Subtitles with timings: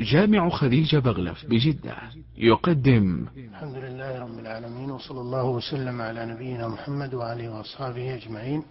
[0.00, 1.96] جامع خديجة بغلف بجدة
[2.36, 3.26] يقدم.
[3.36, 8.62] الحمد لله رب العالمين وصلى الله وسلم على نبينا محمد وآله وأصحابه أجمعين.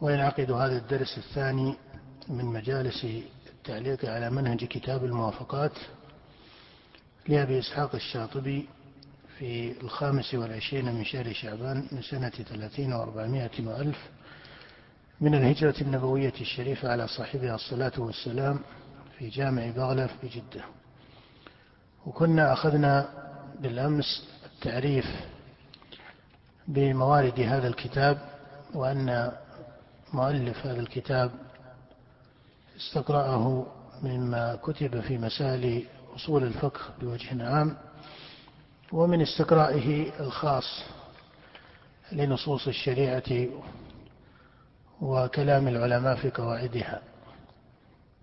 [0.00, 1.74] وينعقد هذا الدرس الثاني
[2.28, 3.06] من مجالس
[3.46, 5.72] التعليق على منهج كتاب الموافقات
[7.28, 8.66] لأبي إسحاق الشاطبي
[9.38, 13.98] في الخامس والعشرين من شهر شعبان من سنة ثلاثين وأربعمائة وألف
[15.20, 18.60] من الهجرة النبوية الشريفة على صاحبها الصلاة والسلام
[19.18, 20.64] في جامع بغلف بجدة
[22.06, 23.08] وكنا أخذنا
[23.60, 25.06] بالأمس التعريف
[26.68, 28.18] بموارد هذا الكتاب
[28.74, 29.32] وأن
[30.12, 31.30] مؤلف هذا الكتاب
[32.76, 33.66] استقرأه
[34.02, 37.76] مما كتب في مسائل أصول الفقه بوجه عام
[38.92, 40.82] ومن استقرائه الخاص
[42.12, 43.48] لنصوص الشريعة
[45.00, 47.00] وكلام العلماء في قواعدها.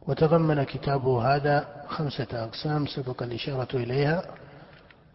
[0.07, 4.23] وتضمن كتابه هذا خمسة أقسام سبق الإشارة إليها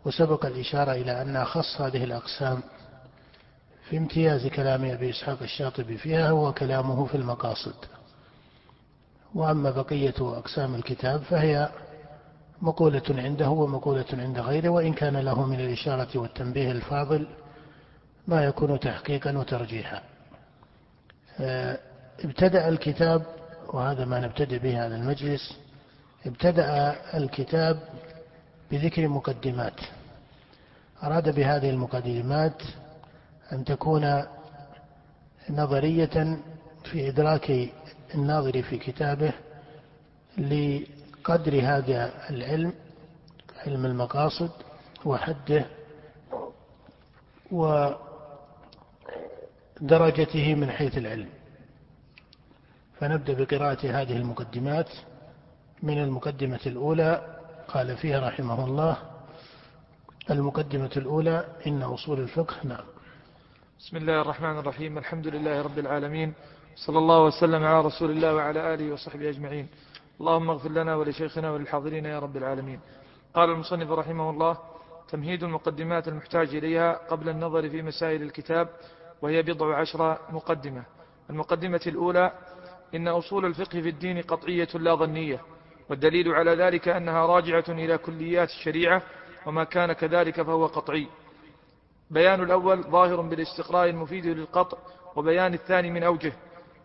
[0.05, 2.63] وسبق الإشارة إلى أن أخص هذه الأقسام
[3.88, 7.74] في امتياز كلام أبي إسحاق الشاطبي فيها هو كلامه في المقاصد.
[9.35, 11.68] وأما بقية أقسام الكتاب فهي
[12.63, 17.27] مقولة عنده ومقولة عند غيره وإن كان له من الإشارة والتنبيه الفاضل
[18.27, 20.02] ما يكون تحقيقا وترجيحا.
[21.41, 21.79] آه،
[22.24, 23.40] ابتدأ الكتاب
[23.71, 25.59] وهذا ما نبتدئ به هذا المجلس.
[26.26, 27.82] ابتدأ الكتاب
[28.71, 29.80] بذكر مقدمات.
[31.02, 32.62] أراد بهذه المقدمات
[33.52, 34.24] أن تكون
[35.51, 36.38] نظرية
[36.85, 37.71] في إدراك
[38.15, 39.32] الناظر في كتابه
[40.38, 42.73] لقدر هذا العلم
[43.66, 44.51] علم المقاصد
[45.05, 45.66] وحده
[49.80, 51.29] ودرجته من حيث العلم.
[53.01, 54.90] فنبدأ بقراءة هذه المقدمات
[55.82, 57.37] من المقدمة الأولى
[57.68, 58.96] قال فيها رحمه الله
[60.30, 62.84] المقدمة الأولى إن أصول الفقه نعم.
[63.78, 66.34] بسم الله الرحمن الرحيم الحمد لله رب العالمين
[66.77, 69.69] صلى الله وسلم على رسول الله وعلى آله وصحبه أجمعين.
[70.21, 72.81] اللهم اغفر لنا ولشيخنا وللحاضرين يا رب العالمين.
[73.34, 74.59] قال المصنف رحمه الله
[75.09, 78.69] تمهيد المقدمات المحتاج إليها قبل النظر في مسائل الكتاب
[79.22, 80.84] وهي بضع عشر مقدمة.
[81.31, 82.33] المقدمة الأولى
[82.95, 85.41] إن أصول الفقه في الدين قطعية لا ظنية
[85.91, 89.03] والدليل على ذلك أنها راجعة إلى كليات الشريعة
[89.47, 91.06] وما كان كذلك فهو قطعي.
[92.11, 94.78] بيان الأول ظاهر بالاستقراء المفيد للقطع
[95.17, 96.33] وبيان الثاني من أوجه.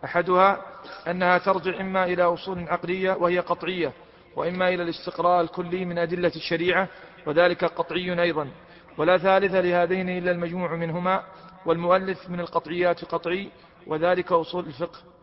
[0.05, 0.61] أحدها
[1.07, 3.93] أنها ترجع إما إلى أصول عقلية وهي قطعية
[4.35, 6.87] وإما إلى الاستقراء الكلي من أدلة الشريعة
[7.25, 8.49] وذلك قطعي أيضا.
[8.97, 11.23] ولا ثالث لهذين إلا المجموع منهما
[11.65, 13.49] والمؤلف من القطعيات قطعي
[13.87, 15.14] وذلك أصول الفقه.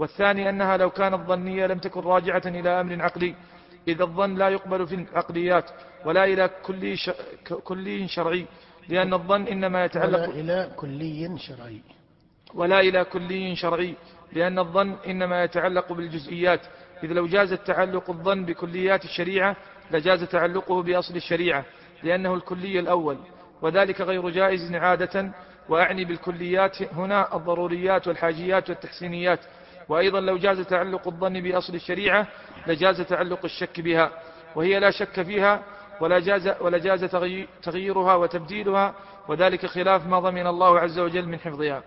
[0.00, 3.34] والثاني أنها لو كانت ظنية لم تكن راجعة إلى أمر عقلي.
[3.88, 5.70] إذا الظن لا يقبل في العقليات
[6.04, 7.10] ولا إلى كلي, ش...
[7.64, 8.46] كلي شرعي
[8.88, 11.80] لأن الظن إنما يتعلق ولا إلى كلي شرعي.
[12.54, 13.94] ولا إلى كلي شرعي
[14.32, 16.60] لأن الظن إنما يتعلق بالجزئيات.
[17.04, 19.56] إذ لو جاز تعلق الظن بكليات الشريعة
[19.90, 21.64] لجاز تعلقه بأصل الشريعة
[22.02, 23.18] لأنه الكلي الأول.
[23.62, 25.32] وذلك غير جائز عادة
[25.68, 29.40] وأعني بالكليات هنا الضروريات والحاجيات والتحسينيات.
[29.90, 32.26] وأيضا لو جاز تعلق الظن بأصل الشريعة
[32.66, 34.10] لجاز تعلق الشك بها
[34.54, 35.62] وهي لا شك فيها
[36.00, 37.04] ولا جاز, ولا جاز
[37.62, 38.94] تغييرها وتبديلها
[39.28, 41.82] وذلك خلاف ما ضمن الله عز وجل من حفظها.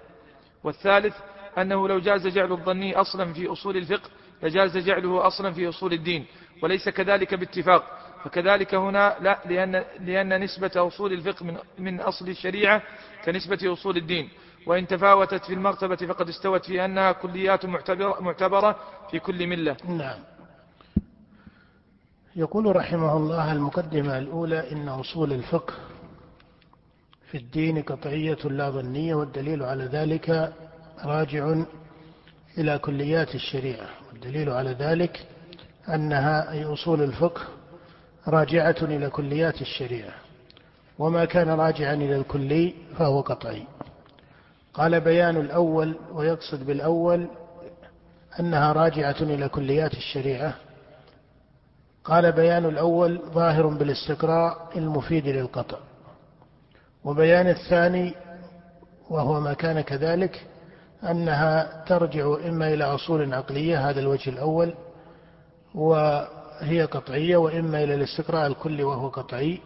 [0.64, 1.16] والثالث
[1.58, 4.10] أنه لو جاز جعل الظني أصلا في أصول الفقه
[4.44, 6.26] لجاز جعله أصلا في أصول الدين
[6.62, 7.84] وليس كذلك باتفاق.
[8.24, 12.82] فكذلك هنا لا لأن, لأن نسبة أصول الفقه من, من أصل الشريعة
[13.26, 14.30] كنسبة أصول الدين.
[14.68, 17.66] وإن تفاوتت في المرتبة فقد استوت في أنها كليات
[18.22, 18.76] معتبرة,
[19.12, 19.78] في كل ملة.
[19.88, 20.20] نعم.
[22.36, 25.74] يقول رحمه الله المقدمة الأولى إن أصول الفقه
[27.32, 30.54] في الدين قطعية لا ظنية والدليل على ذلك
[31.06, 31.64] راجع
[32.58, 33.90] إلى كليات الشريعة.
[34.10, 35.28] والدليل على ذلك
[35.90, 37.42] أنها أي أصول الفقه
[38.28, 40.14] راجعة إلى كليات الشريعة.
[41.00, 43.64] وما كان راجعا إلى الكلي فهو قطعي.
[44.74, 47.28] قال بيان الأول ويقصد بالأول
[48.40, 50.54] أنها راجعة إلى كليات الشريعة.
[52.04, 55.78] قال بيان الأول ظاهر بالاستقراء المفيد للقطع.
[57.04, 58.14] وبيان الثاني
[59.10, 60.48] وهو ما كان كذلك
[61.04, 64.74] أنها ترجع إما إلى أصول عقلية هذا الوجه الأول
[65.76, 69.60] وهي قطعية وإما إلى الاستقراء الكلي وهو قطعي.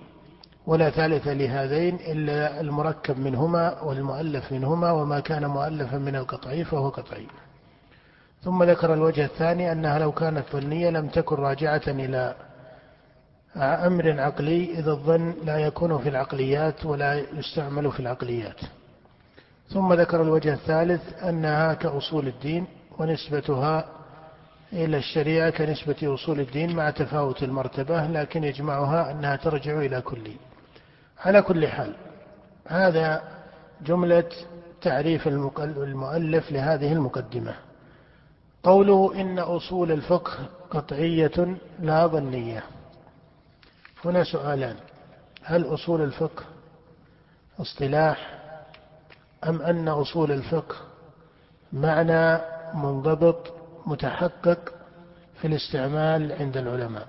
[0.68, 7.28] ولا ثالث لهذين إلا المركب منهما والمؤلف منهما وما كان مؤلفا من القطعي فهو قطعي.
[8.44, 12.36] ثم ذكر الوجه الثاني أنها لو كانت ظنية لم تكن راجعة إلى
[13.58, 18.60] أمر عقلي إذا الظن لا يكون في العقليات ولا يستعمل في العقليات.
[19.69, 22.66] ثم ذكر الوجه الثالث أنها كأصول الدين
[23.00, 23.86] ونسبتها
[24.74, 30.47] إلى الشريعة كنسبة أصول الدين مع تفاوت المرتبة لكن يجمعها أنها ترجع إلى كلي.
[31.19, 31.96] على كل حال
[32.68, 33.24] هذا
[33.81, 34.30] جملة
[34.81, 37.56] تعريف المؤلف لهذه المقدمة.
[38.64, 40.34] قوله إن أصول الفقه
[40.72, 42.64] قطعية لا ظنية.
[44.06, 44.75] هنا سؤالان
[45.44, 46.44] هل أصول الفقه
[47.60, 48.40] اصطلاح
[49.44, 50.75] أم أن أصول الفقه
[51.74, 52.42] معنى
[52.74, 53.54] منضبط
[53.86, 54.74] متحقق
[55.42, 57.08] في الاستعمال عند العلماء؟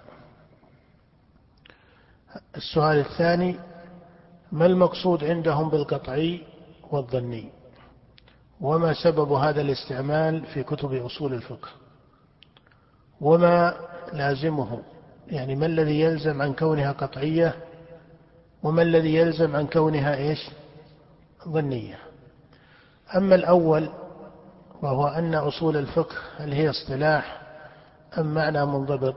[2.57, 3.59] السؤال الثاني
[4.53, 6.43] ما المقصود عندهم بالقطعي
[6.91, 7.49] والظني؟
[8.61, 11.69] وما سبب هذا الاستعمال في كتب أصول الفقه؟
[13.21, 13.75] وما
[14.13, 14.83] لازمه؟
[15.27, 17.55] يعني ما الذي يلزم عن كونها قطعية؟
[18.63, 20.51] وما الذي يلزم عن كونها إيش؟
[21.49, 21.99] ظنية.
[23.17, 23.89] أما الأول
[24.83, 27.43] وهو أن أصول الفقه هل هي اصطلاح
[28.19, 29.15] أم معنى منضبط؟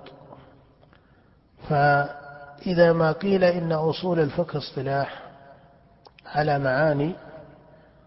[2.61, 5.21] فإذا ما قيل إن أصول الفقه اصطلاح
[6.25, 7.15] على معاني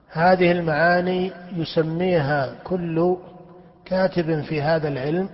[0.09, 3.17] هذه المعاني يسميها كل
[3.85, 5.29] كاتب في هذا العلم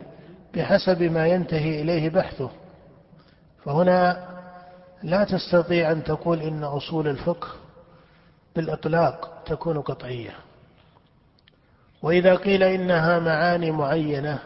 [0.54, 2.50] بحسب ما ينتهي إليه بحثه.
[3.64, 4.28] فهنا
[5.02, 7.48] لا تستطيع أن تقول إن أصول الفقه
[8.56, 10.34] بالإطلاق تكون قطعية.
[12.02, 14.38] وإذا قيل إنها معاني معينة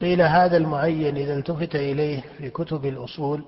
[0.00, 3.44] قيل هذا المعين إذا التفت إليه في كتب الأصول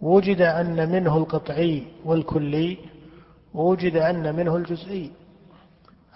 [0.00, 2.78] وجد أن منه القطعي والكلي
[3.54, 5.10] ووجد أن منه الجزئي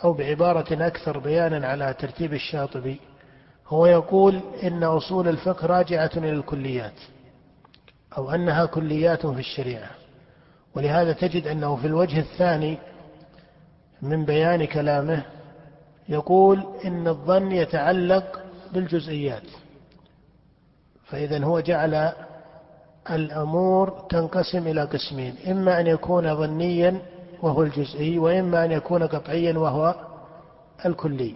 [0.04, 3.00] أو بعبارة أكثر بيانا على ترتيب الشاطبي
[3.68, 7.00] هو يقول إن أصول الفقه راجعة إلى الكليات
[8.18, 9.90] أو أنها كليات في الشريعة.
[10.74, 12.78] ولهذا تجد أنه في الوجه الثاني
[14.02, 15.22] من بيان كلامه
[16.08, 18.40] يقول إن الظن يتعلق
[18.72, 19.42] بالجزئيات.
[21.04, 22.12] فإذا هو جعل
[23.10, 27.00] الأمور تنقسم إلى قسمين إما أن يكون ظنيا
[27.42, 29.94] وهو الجزئي وإما أن يكون قطعيا وهو
[30.86, 31.34] الكلي.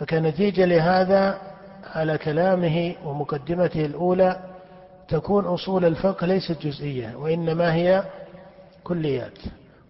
[0.00, 1.38] فكنتيجة لهذا
[1.84, 4.40] على كلامه ومقدمته الأولى
[5.08, 8.04] تكون أصول الفقه ليست جزئية وإنما هي
[8.84, 9.38] كليات.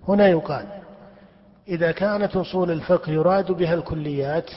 [0.09, 0.67] هنا يقال
[1.69, 4.51] إذا كانت أصول الفقه يراد بها الكليات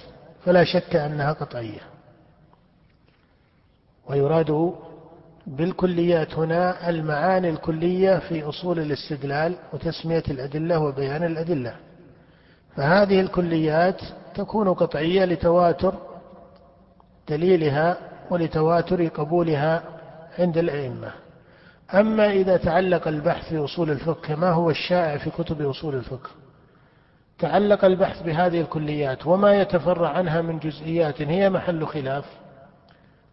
[0.47, 1.79] فلا شك أنها قطعية.
[4.09, 4.73] ويراد
[5.47, 11.75] بالكليات هنا المعاني الكلية في أصول الاستدلال وتسمية الأدلة وبيان الأدلة.
[12.75, 14.01] فهذه الكليات
[14.35, 15.93] تكون قطعية لتواتر
[17.29, 17.97] دليلها
[18.29, 19.83] ولتواتر قبولها
[20.39, 21.11] عند الأئمة.
[21.93, 26.29] أما إذا تعلق البحث في أصول الفقه كما هو الشائع في كتب أصول الفقه؟
[27.39, 32.25] تعلق البحث بهذه الكليات وما يتفرع عنها من جزئيات هي محل خلاف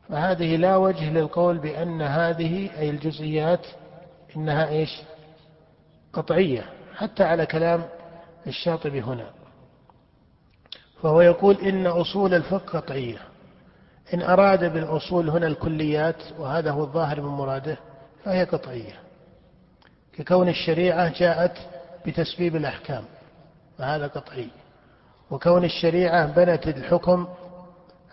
[0.08, 3.66] فهذه لا وجه للقول بأن هذه أي الجزئيات
[4.36, 5.02] إنها إيش؟
[6.12, 6.64] قطعية
[6.96, 7.84] حتى على كلام
[8.46, 9.26] الشاطبي هنا.
[11.02, 13.18] فهو يقول إن أصول الفقه قطعية.
[14.14, 17.76] إن أراد بالأصول هنا الكليات وهذا هو الظاهر من مراده
[18.24, 18.94] فهي قطعية.
[20.12, 21.58] ككون الشريعة جاءت
[22.06, 23.04] بتسبيب الأحكام.
[23.78, 24.48] فهذا قطعي.
[25.30, 27.26] وكون الشريعة بنت الحكم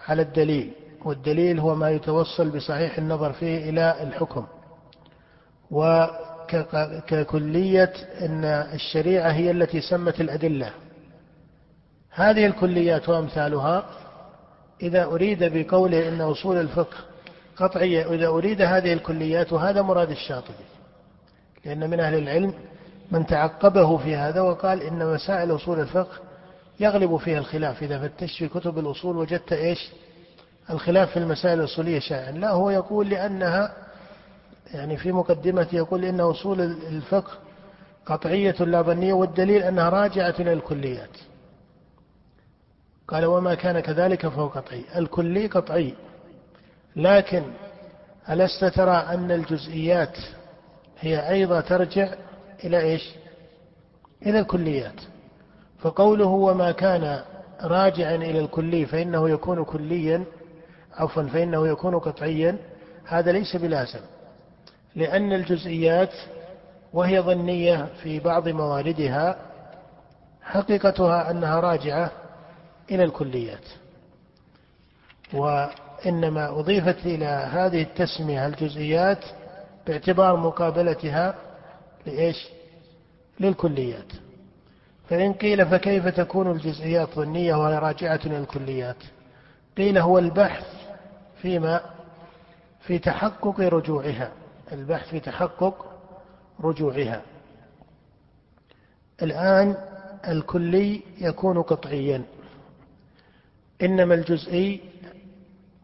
[0.08, 0.72] على الدليل
[1.06, 4.46] والدليل هو ما يتوصل بصحيح النظر فيه إلى الحكم.
[6.52, 10.72] وككلية أن الشريعة هي التي سمت الأدلة.
[12.12, 13.86] هذه الكليات وأمثالها
[14.82, 16.98] إذا أريد بقوله إن أصول الفقه
[17.56, 20.66] قطعية إذا أريد هذه الكليات وهذا مراد الشاطبي.
[21.66, 22.54] لأن من أهل العلم
[23.12, 26.20] من تعقبه في هذا وقال إن مسائل أصول الفقه
[26.80, 27.84] يغلب فيها الخلاف.
[27.84, 29.90] إذا فتشت في كتب الأصول وجدت إيش؟
[30.70, 32.32] الخلاف في المسائل الأصولية شائعا.
[32.32, 33.74] لا هو يقول لأنها
[34.74, 37.32] يعني في مقدمته يقول إن أصول الفقه
[38.06, 41.18] قطعية لا ظنية والدليل أنها راجعة إلى الكليات.
[43.08, 44.84] قال وما كان كذلك فهو قطعي.
[44.96, 45.94] الكلي قطعي
[46.96, 47.44] لكن
[48.30, 50.18] ألست ترى أن الجزئيات
[51.00, 52.14] هي أيضا ترجع
[52.64, 53.10] إلى إيش؟
[54.26, 55.02] إلى الكليات.
[55.80, 57.24] فقوله وما كان
[57.62, 60.24] راجعا إلى الكلي فإنه يكون كليا
[60.94, 62.58] عفوا فإنه يكون قطعيا
[63.06, 64.00] هذا ليس بلازم
[64.96, 66.14] لأن الجزئيات
[66.94, 69.36] وهي ظنية في بعض مواردها
[70.42, 72.12] حقيقتها أنها راجعة
[72.92, 73.64] إلى الكليات.
[75.34, 79.26] وإنما أضيفت إلى هذه التسمية الجزئيات
[79.88, 81.36] باعتبار مقابلتها
[82.06, 82.48] لإيش؟
[83.40, 84.14] للكليات.
[85.10, 88.96] فإن قيل فكيف تكون الجزئيات ظنية وهي راجعة إلى الكليات؟
[89.78, 90.66] قيل هو البحث
[91.42, 91.82] فيما؟
[92.82, 94.32] في تحقق رجوعها.
[94.72, 95.86] البحث في تحقق
[96.64, 97.22] رجوعها.
[99.22, 99.76] الآن
[100.28, 102.24] الكلي يكون قطعيا.
[103.82, 104.82] إنما الجزئي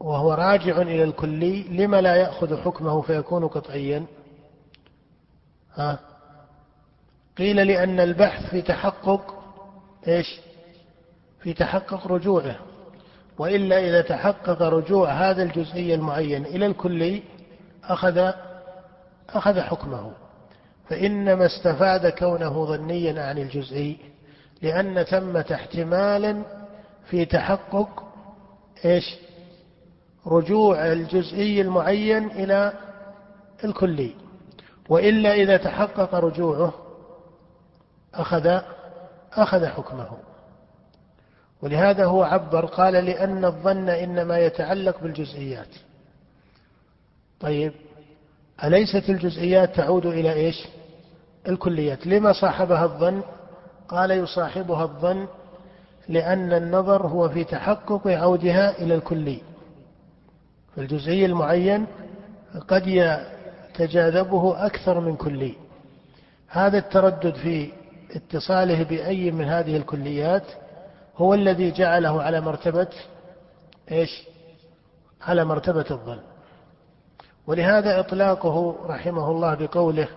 [0.00, 4.06] وهو راجع إلى الكلي لما لا يأخذ حكمه فيكون قطعيا.
[5.78, 5.98] ها؟
[7.38, 9.34] قيل لأن البحث في تحقق
[10.08, 10.40] إيش؟
[11.40, 12.56] في تحقق رجوعه.
[13.38, 17.22] وإلا إذا تحقق رجوع هذا الجزئي المعين إلى الكلي
[17.84, 18.32] أخذ
[19.30, 20.12] أخذ حكمه.
[20.88, 23.98] فإنما استفاد كونه ظنيا عن الجزئي
[24.62, 26.42] لأن ثمة احتمالا
[27.10, 28.02] في تحقق
[28.84, 29.16] إيش؟
[30.26, 32.72] رجوع الجزئي المعين إلى
[33.64, 34.27] الكلي.
[34.88, 36.72] وإلا إذا تحقق رجوعه
[38.14, 38.60] أخذ
[39.32, 40.08] أخذ حكمه.
[41.62, 45.68] ولهذا هو عبر قال لأن الظن إنما يتعلق بالجزئيات.
[47.40, 47.72] طيب
[48.64, 50.68] أليست الجزئيات تعود إلى إيش؟
[51.48, 52.06] الكليات.
[52.06, 53.22] لما صاحبها الظن؟
[53.88, 55.26] قال يصاحبها الظن
[56.08, 59.40] لأن النظر هو في تحقق عودها إلى الكلي.
[60.76, 61.86] فالجزئي المعين
[62.68, 62.86] قد
[63.80, 65.54] يتجاذبه أكثر من كلي
[66.48, 67.72] هذا التردد في
[68.10, 70.42] اتصاله بأي من هذه الكليات
[71.16, 72.88] هو الذي جعله على مرتبة
[73.90, 74.22] إيش؟
[75.22, 76.18] على مرتبة الظن.
[77.46, 80.08] ولهذا إطلاقه رحمه الله بقوله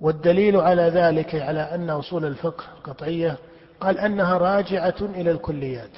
[0.00, 3.38] والدليل على ذلك على أن أصول الفقه قطعية
[3.80, 5.90] قال أنها راجعة إلى الكليات.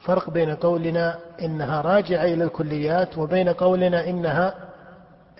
[0.00, 4.65] فرق بين قولنا إنها راجعة إلى الكليات وبين قولنا إنها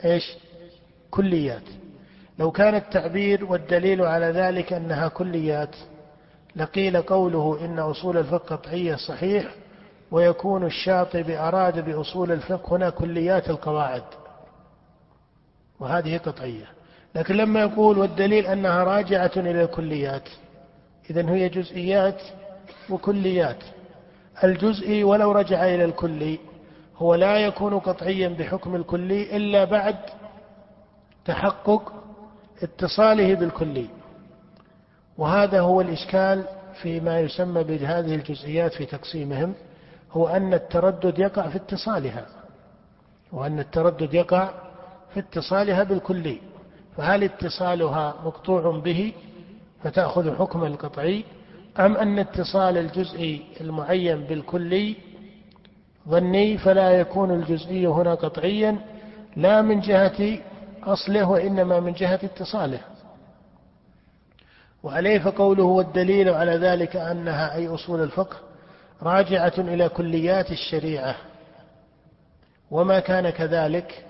[0.04, 0.36] إيش؟
[1.10, 1.62] كليات.
[2.38, 5.76] لو كان التعبير والدليل على ذلك أنها كليات
[6.56, 9.54] لقيل قوله إن أصول الفقه قطعية صحيح
[10.10, 14.02] ويكون الشاطبي أراد بأصول الفقه هنا كليات القواعد
[15.80, 16.66] وهذه قطعية
[17.14, 20.28] لكن لما يقول والدليل أنها راجعة إلى الكليات
[21.10, 22.22] إذا هي جزئيات
[22.90, 23.64] وكليات
[24.44, 26.38] الجزئي ولو رجع إلى الكلي
[26.98, 29.96] هو لا يكون قطعيا بحكم الكلي إلا بعد
[31.24, 31.92] تحقق
[32.62, 33.86] اتصاله بالكلي.
[35.18, 36.44] وهذا هو الإشكال
[36.82, 39.54] فيما يسمى بهذه الجزئيات في تقسيمهم
[40.12, 42.26] هو أن التردد يقع في اتصالها
[43.32, 44.50] وأن التردد يقع
[45.14, 46.40] في اتصالها بالكلي.
[46.96, 49.12] فهل اتصالها مقطوع به
[49.82, 51.24] فتأخذ حكم القطعي
[51.78, 54.96] أم أن اتصال الجزئي المعين بالكلي
[56.08, 58.78] ظني فلا يكون الجزئي هنا قطعيا
[59.36, 60.38] لا من جهة
[60.82, 62.80] أصله وإنما من جهة اتصاله.
[64.82, 68.36] وعليه فقوله والدليل على ذلك أنها أي أصول الفقه
[69.02, 71.16] راجعة إلى كليات الشريعة.
[72.70, 74.04] وما كان كذلك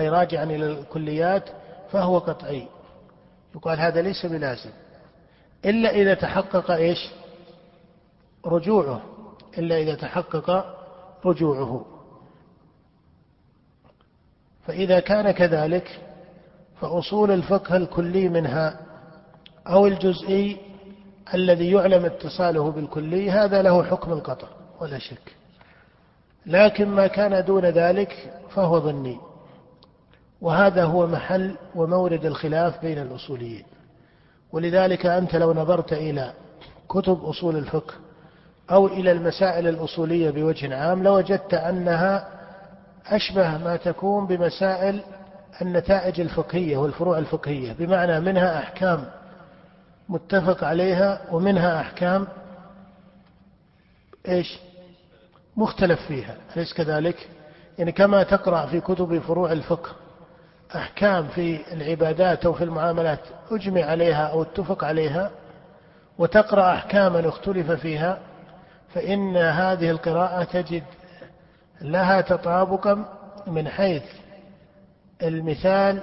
[0.00, 1.48] أي راجعا إلى الكليات
[1.90, 2.68] فهو قطعي.
[3.54, 4.70] يقال هذا ليس بلازم.
[5.64, 7.10] إلا إذا تحقق إيش؟
[8.46, 9.02] رجوعه.
[9.58, 10.74] إلا إذا تحقق
[11.24, 11.86] رجوعه.
[14.66, 16.00] فإذا كان كذلك
[16.80, 18.80] فأصول الفقه الكلي منها
[19.66, 20.56] أو الجزئي
[21.34, 24.48] الذي يعلم اتصاله بالكلي هذا له حكم القطع
[24.80, 25.36] ولا شك.
[26.46, 29.18] لكن ما كان دون ذلك فهو ظني.
[30.40, 33.64] وهذا هو محل ومورد الخلاف بين الأصوليين.
[34.52, 36.32] ولذلك أنت لو نظرت إلى
[36.88, 37.94] كتب أصول الفقه
[38.70, 42.28] أو إلى المسائل الأصولية بوجه عام لوجدت أنها
[43.06, 45.00] أشبه ما تكون بمسائل
[45.62, 49.04] النتائج الفقهية والفروع الفقهية بمعنى منها أحكام
[50.08, 52.26] متفق عليها ومنها أحكام
[54.28, 54.58] إيش؟
[55.56, 56.36] مختلف فيها.
[56.56, 57.28] أليس كذلك؟
[57.78, 59.90] يعني كما تقرأ في كتب فروع الفقه
[60.76, 65.30] أحكام في العبادات أو في المعاملات أجمع عليها أو اتفق عليها
[66.18, 68.18] وتقرأ أحكاما اختلف فيها
[68.94, 70.82] فإن هذه القراءة تجد
[71.80, 73.04] لها تطابقا
[73.46, 74.02] من حيث
[75.22, 76.02] المثال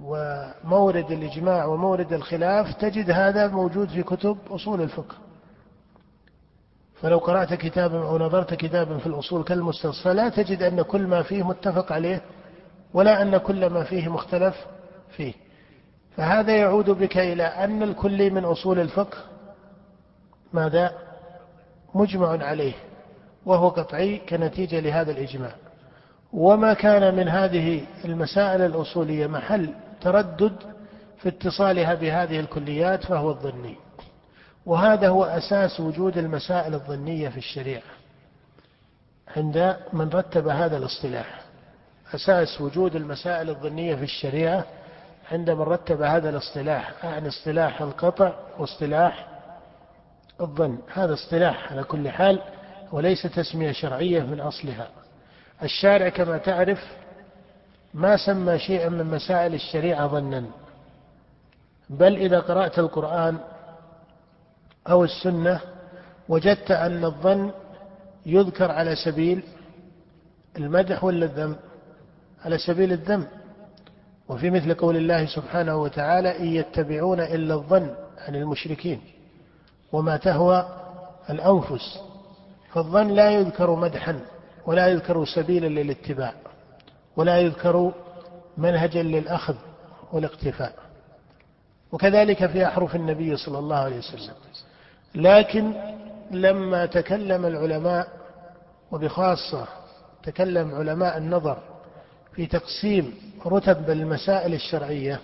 [0.00, 5.14] ومورد الإجماع ومورد الخلاف تجد هذا موجود في كتب أصول الفقه.
[7.00, 11.42] فلو قرأت كتابا أو نظرت كتابا في الأصول كالمستصفى لا تجد أن كل ما فيه
[11.42, 12.22] متفق عليه
[12.94, 14.66] ولا أن كل ما فيه مختلف
[15.16, 15.34] فيه.
[16.16, 19.18] فهذا يعود بك إلى أن الكل من أصول الفقه
[20.52, 21.03] ماذا؟
[21.94, 22.72] مجمع عليه
[23.46, 25.52] وهو قطعي كنتيجة لهذا الإجماع.
[26.32, 30.56] وما كان من هذه المسائل الأصولية محل تردد
[31.18, 33.76] في اتصالها بهذه الكليات فهو الظني.
[34.66, 37.82] وهذا هو أساس وجود المسائل الظنية في الشريعة.
[39.36, 41.40] عند من رتب هذا الاصطلاح
[42.14, 44.64] أساس وجود المسائل الظنية في الشريعة
[45.32, 49.26] عند من رتب هذا الاصطلاح يعني اصطلاح القطع واصطلاح
[50.40, 50.78] الظن.
[50.92, 52.40] هذا اصطلاح على كل حال
[52.92, 54.88] وليس تسمية شرعية من أصلها.
[55.62, 56.78] الشارع كما تعرف
[57.94, 60.44] ما سمى شيئا من مسائل الشريعة ظنا.
[61.90, 63.38] بل إذا قرأت القرآن
[64.88, 65.60] أو السنة
[66.28, 67.50] وجدت أن الظن
[68.26, 69.42] يذكر على سبيل
[70.56, 71.56] المدح ولا الذم؟
[72.44, 73.26] على سبيل الذم.
[74.28, 79.00] وفي مثل قول الله سبحانه وتعالى إن يتبعون إلا الظن عن المشركين.
[79.94, 80.68] وما تهوى
[81.30, 81.98] الأنفس
[82.72, 84.20] فالظن لا يذكر مدحا
[84.66, 86.32] ولا يذكر سبيلا للاتباع
[87.16, 87.92] ولا يذكر
[88.56, 89.54] منهجا للأخذ
[90.12, 90.74] والاقتفاء.
[91.92, 94.34] وكذلك في أحرف النبي صلى الله عليه وسلم.
[95.14, 95.72] لكن
[96.30, 98.08] لما تكلم العلماء
[98.92, 99.66] وبخاصة
[100.22, 101.58] تكلم علماء النظر
[102.34, 103.14] في تقسيم
[103.46, 105.20] رتب المسائل الشرعية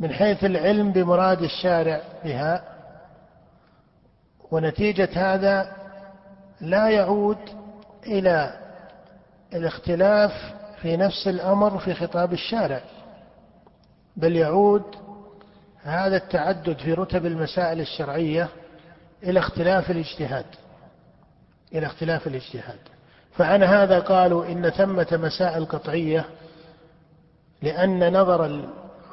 [0.00, 2.79] من حيث العلم بمراد الشارع بها
[4.50, 5.76] ونتيجة هذا
[6.60, 7.38] لا يعود
[8.06, 8.52] إلى
[9.54, 10.32] الاختلاف
[10.82, 12.80] في نفس الأمر في خطاب الشارع
[14.16, 14.82] بل يعود
[15.82, 18.48] هذا التعدد في رتب المسائل الشرعية
[19.22, 20.44] إلى اختلاف الاجتهاد
[21.72, 22.78] إلى اختلاف الاجتهاد.
[23.32, 26.24] فعن هذا قالوا إن ثمة مسائل قطعية
[27.62, 28.44] لأن نظر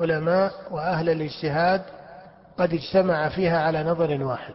[0.02, 1.82] العلماء وأهل الاجتهاد
[2.58, 4.54] قد اجتمع فيها على نظر واحد.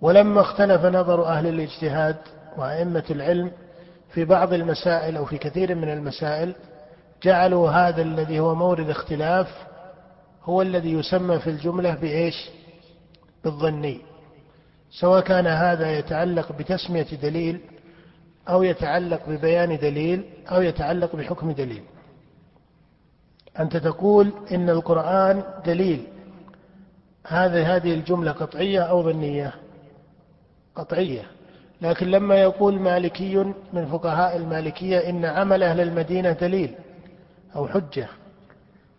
[0.00, 2.16] ولما اختلف نظر أهل الاجتهاد
[2.56, 3.50] وأئمة العلم
[4.10, 6.54] في بعض المسائل أو في كثير من المسائل
[7.22, 9.66] جعلوا هذا الذي هو مورد اختلاف
[10.44, 12.50] هو الذي يسمى في الجملة بإيش؟
[13.44, 14.00] بالظني.
[14.90, 17.60] سواء كان هذا يتعلق بتسمية دليل
[18.48, 21.82] أو يتعلق ببيان دليل أو يتعلق بحكم دليل.
[23.58, 26.06] أنت تقول إن القرآن دليل.
[27.26, 29.54] هذه هذه الجملة قطعية أو ظنية؟
[30.78, 31.22] قطعية.
[31.82, 33.36] لكن لما يقول مالكي
[33.72, 36.74] من فقهاء المالكية إن عمل أهل المدينة دليل
[37.56, 38.08] أو حجة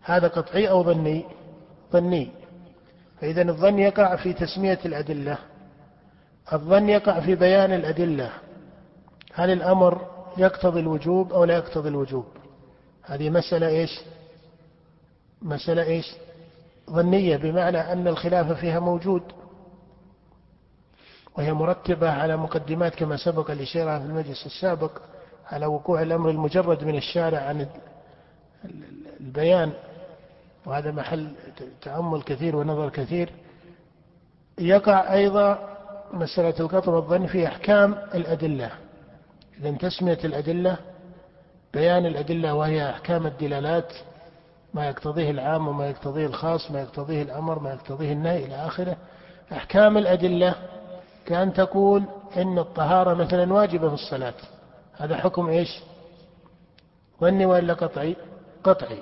[0.01, 1.25] هذا قطعي أو ظني؟
[1.91, 2.31] ظني.
[3.21, 5.37] فإذا الظن يقع في تسمية الأدلة.
[6.53, 8.29] الظن يقع في بيان الأدلة.
[9.33, 12.25] هل الأمر يقتضي الوجوب أو لا يقتضي الوجوب؟
[13.03, 13.99] هذه مسألة إيش؟
[15.41, 16.15] مسألة إيش؟
[16.89, 19.23] ظنية بمعنى أن الخلاف فيها موجود.
[21.37, 24.91] وهي مرتبة على مقدمات كما سبق الإشارة في المجلس السابق
[25.51, 27.67] على وقوع الأمر المجرد من الشارع عن
[29.19, 29.71] البيان.
[30.65, 31.31] وهذا محل
[31.81, 33.29] تأمل كثير ونظر كثير.
[34.59, 35.75] يقع أيضا
[36.13, 38.71] مسألة القطع والظن في أحكام الأدلة.
[39.59, 40.77] إذا تسمية الأدلة
[41.73, 43.93] بيان الأدلة وهي أحكام الدلالات
[44.73, 48.97] ما يقتضيه العام وما يقتضيه الخاص ما يقتضيه الأمر ما يقتضيه النهي إلى آخره.
[49.51, 50.55] أحكام الأدلة
[51.29, 52.03] كأن تقول
[52.37, 54.33] إن الطهارة مثلا واجبة في الصلاة.
[54.97, 55.79] هذا حكم إيش؟
[57.21, 58.15] ظني وإلا قطعي
[58.63, 58.99] قطعي.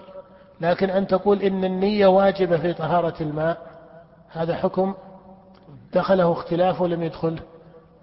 [0.62, 3.72] لكن أن تقول إن النية واجبة في طهارة الماء
[4.30, 4.94] هذا حكم
[5.94, 7.40] دخله اختلاف ولم يدخل؟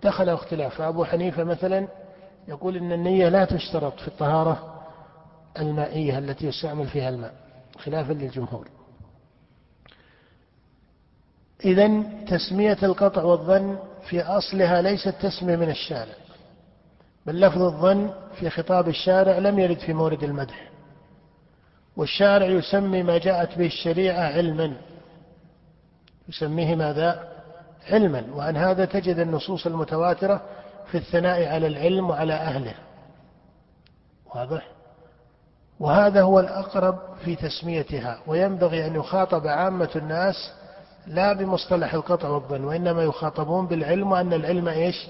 [0.03, 0.75] دخله اختلاف.
[0.75, 1.89] فأبو حنيفة مثلا
[2.49, 4.83] يقول إن النية لا تشترط في الطهارة
[5.59, 7.35] المائية التي يستعمل فيها الماء
[7.79, 8.69] خلافا للجمهور.
[11.65, 13.79] إذا تسمية القطع والظن
[14.09, 16.15] في أصلها ليست تسمية من الشارع
[17.27, 20.71] بل لفظ الظن في خطاب الشارع لم يرد في مورد المدح.
[21.97, 24.77] والشارع يسمي ما جاءت به الشريعة علما.
[26.29, 27.29] يسميه ماذا؟
[27.91, 28.25] علما.
[28.35, 30.43] وعن هذا تجد النصوص المتواترة
[30.91, 32.75] في الثناء على العلم وعلى أهله.
[34.35, 34.67] واضح؟
[35.81, 40.53] وهذا هو الأقرب في تسميتها وينبغي أن يخاطب عامة الناس
[41.07, 45.07] لا بمصطلح القطع والظن وإنما يخاطبون بالعلم وأن العلم إيش؟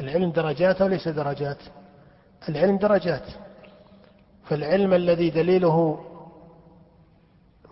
[0.00, 1.58] العلم درجات وليس درجات.
[2.48, 3.22] العلم درجات.
[4.44, 6.04] فالعلم الذي دليله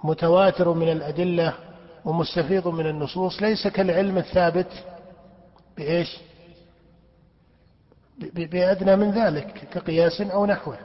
[0.04, 1.54] متواتر من الأدلة
[2.04, 4.72] ومستفيض من النصوص ليس كالعلم الثابت
[5.76, 6.18] بإيش؟
[8.34, 10.78] بأدنى من ذلك كقياس أو نحوه.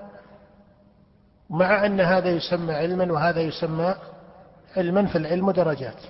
[1.50, 3.96] مع أن هذا يسمى علما وهذا يسمى
[4.78, 6.02] علما فالعلم درجات.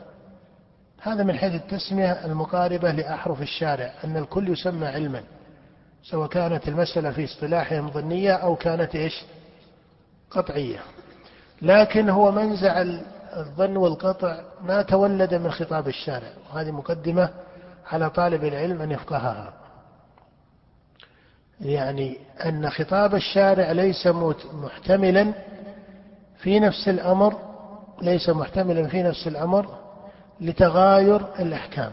[1.02, 5.24] هذا من حيث التسمية المقاربة لأحرف الشارع أن الكل يسمى علما
[6.04, 9.24] سواء كانت المسألة في اصطلاحهم ظنية أو كانت إيش؟
[10.32, 10.80] قطعية.
[11.62, 12.82] لكن هو منزع
[13.38, 17.30] الظن والقطع ما تولد من خطاب الشارع وهذه مقدمة
[17.92, 19.54] على طالب العلم أن يفقهها.
[21.62, 24.08] يعني أن خطاب الشارع ليس
[24.54, 25.34] محتملا
[26.38, 27.45] في نفس الأمر
[28.02, 29.78] ليس محتملا في نفس الأمر
[30.42, 31.92] لتغاير الأحكام.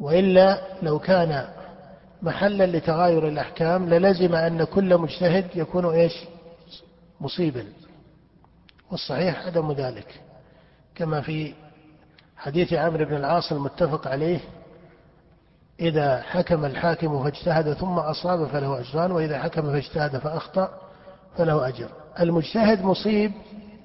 [0.00, 1.48] وإلا لو كان
[2.22, 6.12] محلا لتغاير الأحكام للزم أن كل مجتهد يكون إيش؟
[7.20, 7.64] مصيبا.
[8.90, 10.20] والصحيح عدم ذلك.
[10.94, 11.54] كما في
[12.36, 14.40] حديث عمرو بن العاص المتفق عليه
[15.80, 20.80] إذا حكم الحاكم فاجتهد ثم أصاب فله أجران وإذا حكم فاجتهد فأخطأ
[21.36, 21.88] فله أجر.
[22.20, 23.32] المجتهد مصيب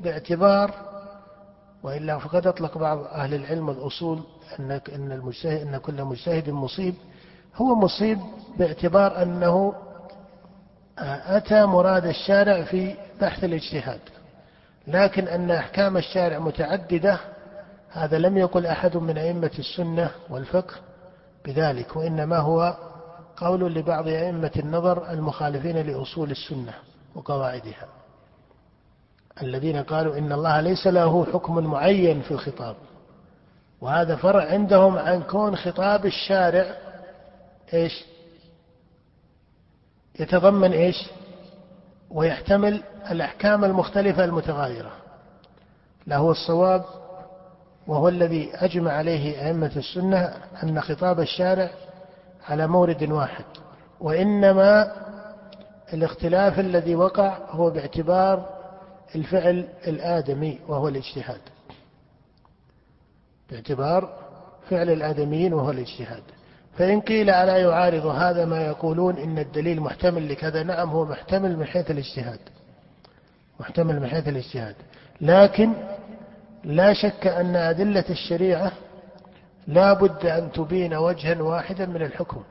[0.02, 0.72] باعتبار
[1.84, 4.24] وإلا فقد أطلق بعض أهل العلم الأصول
[4.60, 6.96] أن أن المجتهد أن كل مجتهد مصيب.
[7.56, 8.20] هو مصيب
[8.58, 9.74] باعتبار أنه
[11.28, 14.00] أتى مراد الشارع في بحث الاجتهاد
[14.88, 17.20] لكن أن أحكام الشارع متعددة
[17.92, 20.76] هذا لم يقل أحد من أئمة السنة والفقه
[21.46, 22.78] بذلك وإنما هو
[23.38, 26.74] قول لبعض أئمة النظر المخالفين لأصول السنة
[27.16, 27.88] وقواعدها.
[29.42, 32.76] الذين قالوا إن الله ليس له حكم معين في الخطاب.
[33.82, 36.66] وهذا فرع عندهم عن كون خطاب الشارع
[37.74, 38.06] إيش؟
[40.20, 41.10] يتضمن إيش؟
[42.12, 44.92] ويحتمل الأحكام المختلفة المتغايرة.
[46.08, 46.86] له الصواب
[47.88, 51.70] وهو الذي أجمع عليه أئمة السنة أن خطاب الشارع
[52.48, 53.46] على مورد واحد.
[54.00, 54.92] وإنما
[55.94, 58.55] الاختلاف الذي وقع هو باعتبار
[59.16, 61.42] الفعل الآدمي وهو الاجتهاد.
[63.52, 64.20] باعتبار
[64.70, 66.24] فعل الآدميين وهو الاجتهاد.
[66.78, 71.66] فإن قيل ألا يعارض هذا ما يقولون إن الدليل محتمل لكذا نعم هو محتمل من
[71.66, 72.40] حيث الاجتهاد.
[73.60, 74.76] محتمل من حيث الاجتهاد.
[75.22, 75.74] لكن
[76.64, 78.72] لا شك أن أدلة الشريعة
[79.68, 82.44] لا بد أن تبين وجها واحدا من الحكم.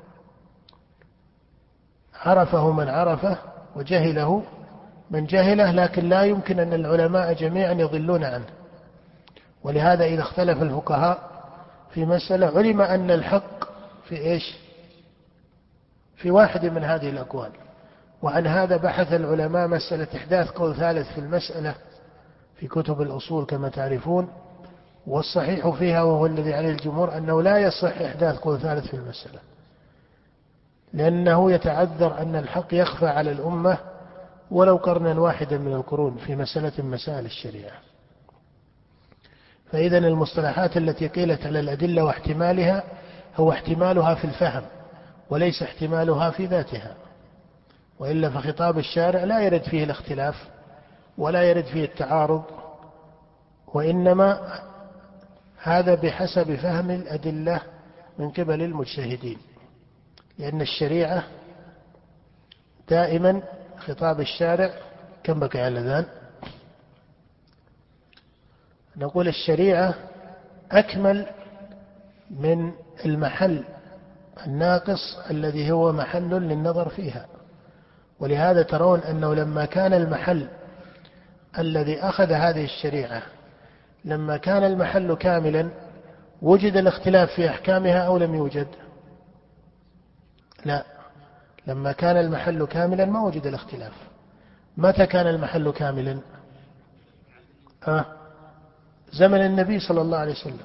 [2.14, 3.38] عرفه من عرفه
[3.76, 4.42] وجهله
[5.10, 8.46] من جهله لكن لا يمكن أن العلماء جميعا يضلون عنه.
[9.64, 11.30] ولهذا إذا اختلف الفقهاء
[11.90, 13.64] في مسألة علم أن الحق
[14.08, 14.56] في إيش؟
[16.16, 17.50] في واحد من هذه الأقوال.
[18.22, 21.74] وعن هذا بحث العلماء مسألة إحداث قول ثالث في المسألة
[22.56, 24.28] في كتب الأصول كما تعرفون.
[25.06, 29.38] والصحيح فيها وهو الذي عليه الجمهور أنه لا يصح إحداث قول ثالث في المسألة.
[30.92, 33.78] لأنه يتعذر أن الحق يخفى على الأمة
[34.50, 37.78] ولو قرنا واحدا من القرون في مسألة من مسائل الشريعة.
[39.70, 42.84] فإذا المصطلحات التي قيلت على الأدلة واحتمالها
[43.36, 44.62] هو احتمالها في الفهم
[45.30, 46.94] وليس احتمالها في ذاتها.
[47.98, 50.48] وإلا فخطاب الشارع لا يرد فيه الاختلاف
[51.18, 52.42] ولا يرد فيه التعارض
[53.66, 54.60] وإنما
[55.62, 57.60] هذا بحسب فهم الأدلة
[58.18, 59.38] من قبل المجتهدين
[60.38, 61.24] لأن الشريعة
[62.88, 63.42] دائما
[63.86, 64.70] خطاب الشارع
[65.24, 66.06] كم بقي على الأذان؟
[68.96, 69.94] نقول الشريعة
[70.72, 71.26] أكمل
[72.30, 72.72] من
[73.04, 73.64] المحل
[74.46, 77.26] الناقص الذي هو محل للنظر فيها.
[78.20, 80.48] ولهذا ترون أنه لما كان المحل
[81.58, 83.22] الذي أخذ هذه الشريعة
[84.04, 85.70] لما كان المحل كاملا
[86.42, 88.66] وجد الاختلاف في أحكامها أو لم يوجد؟
[90.64, 90.93] لا.
[91.66, 93.92] لما كان المحل كاملا ما وجد الاختلاف.
[94.76, 96.18] متى كان المحل كاملا؟
[97.88, 98.04] آه
[99.12, 100.58] زمن النبي صلى الله عليه وسلم.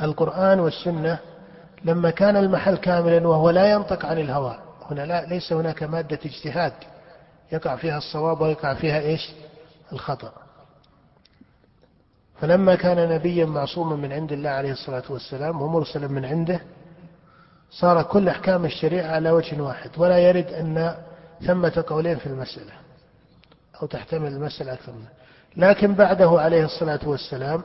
[0.00, 1.18] القرآن والسنة
[1.84, 4.58] لما كان المحل كاملا وهو لا ينطق عن الهوى
[4.90, 6.72] هنا لا ليس هناك مادة اجتهاد.
[7.52, 9.30] يقع فيها الصواب ويقع فيها إيش؟
[9.92, 10.32] الخطأ.
[12.40, 16.60] فلما كان نبيا معصوما من عند الله عليه الصلاة والسلام ومرسلا من عنده
[17.70, 20.96] صار كل أحكام الشريعة على وجه واحد ولا يرد أن
[21.46, 22.72] ثمة قولين في المسألة
[23.82, 25.08] أو تحتمل المسألة أكثر منه.
[25.56, 27.62] لكن بعده عليه الصلاة والسلام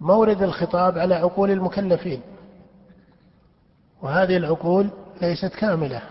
[0.00, 2.20] مورد الخطاب على عقول المكلفين
[4.02, 4.90] وهذه العقول
[5.22, 6.02] ليست كاملة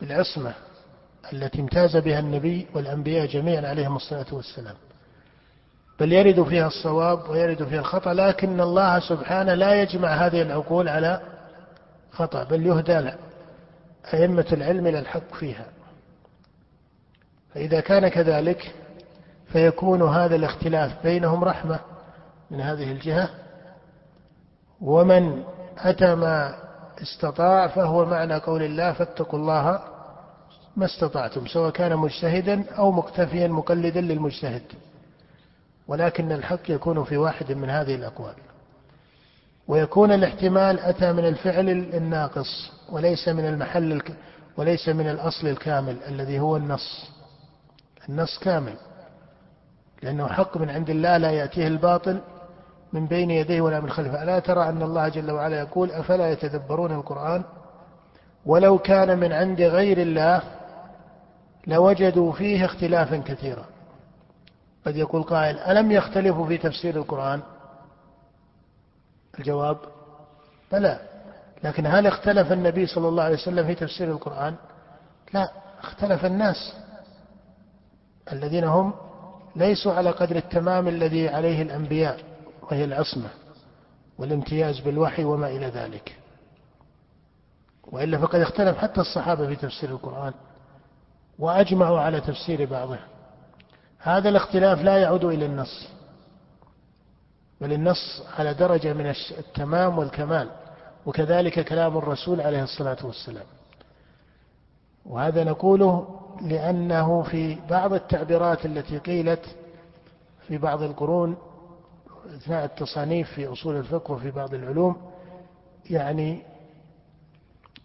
[0.00, 0.54] بالعصمة
[1.32, 4.74] التي امتاز بها النبي والأنبياء جميعا عليهم الصلاة والسلام.
[6.00, 11.20] بل يرد فيها الصواب ويرد فيها الخطأ لكن الله سبحانه لا يجمع هذه العقول على
[12.12, 13.10] خطأ بل يهدى
[14.14, 15.66] أئمة العلم إلى الحق فيها.
[17.54, 18.74] فإذا كان كذلك
[19.46, 21.78] فيكون هذا الاختلاف بينهم رحمة
[22.50, 23.30] من هذه الجهة.
[24.80, 25.44] ومن
[25.78, 26.54] أتى ما
[27.02, 29.80] استطاع فهو معنى قول الله فاتقوا الله
[30.76, 34.62] ما استطعتم سواء كان مجتهدا أو مقتفيا مقلدا للمجتهد.
[35.88, 38.34] ولكن الحق يكون في واحد من هذه الأقوال.
[39.68, 44.02] ويكون الاحتمال أتى من الفعل الناقص وليس من المحل
[44.56, 47.10] وليس من الأصل الكامل الذي هو النص.
[48.08, 48.74] النص كامل.
[50.02, 52.20] لأنه حق من عند الله لا يأتيه الباطل
[52.92, 54.22] من بين يديه ولا من خلفه.
[54.22, 57.44] ألا ترى أن الله جل وعلا يقول أفلا يتدبرون القرآن؟
[58.46, 60.42] ولو كان من عند غير الله
[61.66, 63.64] لوجدوا فيه اختلافا كثيرا.
[64.88, 67.42] قد يقول قائل ألم يختلفوا في تفسير القرآن؟
[69.38, 69.78] الجواب
[70.72, 71.00] بلى.
[71.64, 74.54] لكن هل اختلف النبي صلى الله عليه وسلم في تفسير القرآن؟
[75.34, 76.76] لا اختلف الناس.
[78.32, 78.94] الذين هم
[79.56, 82.20] ليسوا على قدر التمام الذي عليه الأنبياء
[82.62, 83.28] وهي العصمة
[84.18, 86.16] والامتياز بالوحي وما إلى ذلك.
[87.84, 90.32] وإلا فقد اختلف حتى الصحابة في تفسير القرآن
[91.38, 92.98] وأجمعوا على تفسير بعضه.
[93.98, 95.88] هذا الاختلاف لا يعود إلى النص
[97.60, 99.06] بل النص على درجة من
[99.38, 100.50] التمام والكمال
[101.06, 103.44] وكذلك كلام الرسول عليه الصلاة والسلام.
[105.06, 109.56] وهذا نقوله لأنه في بعض التعبيرات التي قيلت
[110.48, 111.36] في بعض القرون
[112.36, 114.96] أثناء التصانيف في أصول الفقه وفي بعض العلوم
[115.90, 116.42] يعني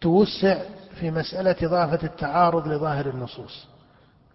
[0.01, 0.61] توسع
[0.99, 3.67] في مسألة إضافة التعارض لظاهر النصوص.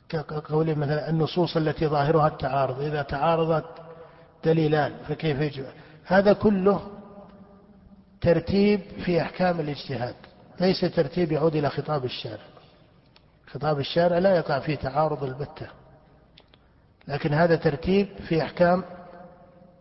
[0.08, 3.64] كقول مثلا النصوص التي ظاهرها التعارض إذا تعارضت
[4.44, 5.64] دليلان فكيف يجب؟
[6.04, 6.80] هذا كله
[8.20, 10.14] ترتيب في أحكام الاجتهاد
[10.60, 12.44] ليس ترتيب يعود إلى خطاب الشارع.
[13.46, 15.66] خطاب الشارع لا يقع فيه تعارض البتة
[17.08, 18.84] لكن هذا ترتيب في أحكام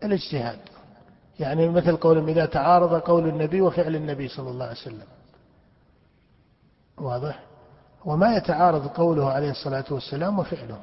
[0.04, 0.58] الاجتهاد.
[1.40, 5.06] يعني مثل قول إذا تعارض قول النبي وفعل النبي صلى الله عليه وسلم.
[6.98, 7.47] واضح؟
[8.04, 10.78] وما يتعارض قوله عليه الصلاة والسلام وفعله.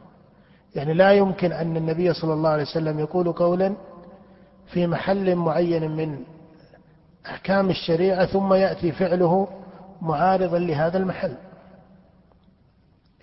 [0.75, 3.75] يعني لا يمكن أن النبي صلى الله عليه وسلم يقول قولا
[4.67, 6.19] في محل معين من
[7.25, 9.47] أحكام الشريعة ثم يأتي فعله
[10.01, 11.35] معارضا لهذا المحل.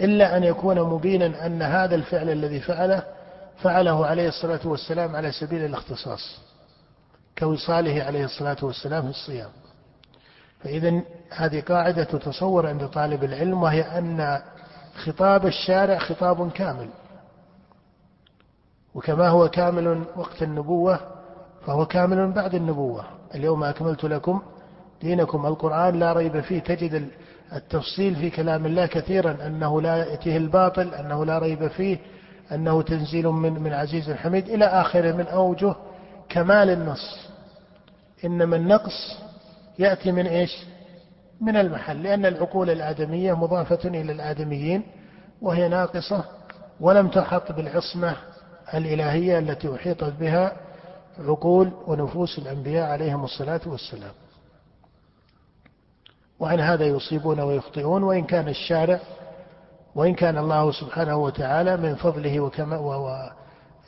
[0.00, 3.02] إلا أن يكون مبينا أن هذا الفعل الذي فعله
[3.62, 6.38] فعله عليه الصلاة والسلام على سبيل الاختصاص
[7.38, 9.50] كوصاله عليه الصلاة والسلام في الصيام.
[10.62, 14.38] فإذا هذه قاعدة تتصور عند طالب العلم وهي أن
[15.04, 16.88] خطاب الشارع خطاب كامل.
[18.94, 21.00] وكما هو كامل وقت النبوة
[21.66, 23.04] فهو كامل بعد النبوة.
[23.34, 24.42] اليوم أكملت لكم
[25.00, 25.46] دينكم.
[25.46, 26.58] القرآن لا ريب فيه.
[26.60, 27.08] تجد
[27.52, 31.98] التفصيل في كلام الله كثيرا أنه لا يأتيه الباطل أنه لا ريب فيه
[32.52, 35.74] أنه تنزيل من من عزيز حميد إلى آخره من أوجه
[36.28, 37.28] كمال النص.
[38.24, 39.18] إنما النقص
[39.78, 40.64] يأتي من إيش؟
[41.40, 44.82] من المحل لأن العقول الآدمية مضافة إلى الآدميين
[45.42, 46.24] وهي ناقصة
[46.80, 48.16] ولم تحط بالعصمة
[48.74, 50.56] الإلهية التي أحيطت بها
[51.18, 54.12] عقول ونفوس الأنبياء عليهم الصلاة والسلام.
[56.40, 59.00] وعن هذا يصيبون ويخطئون وإن كان الشارع
[59.94, 62.40] وإن كان الله سبحانه وتعالى من فضله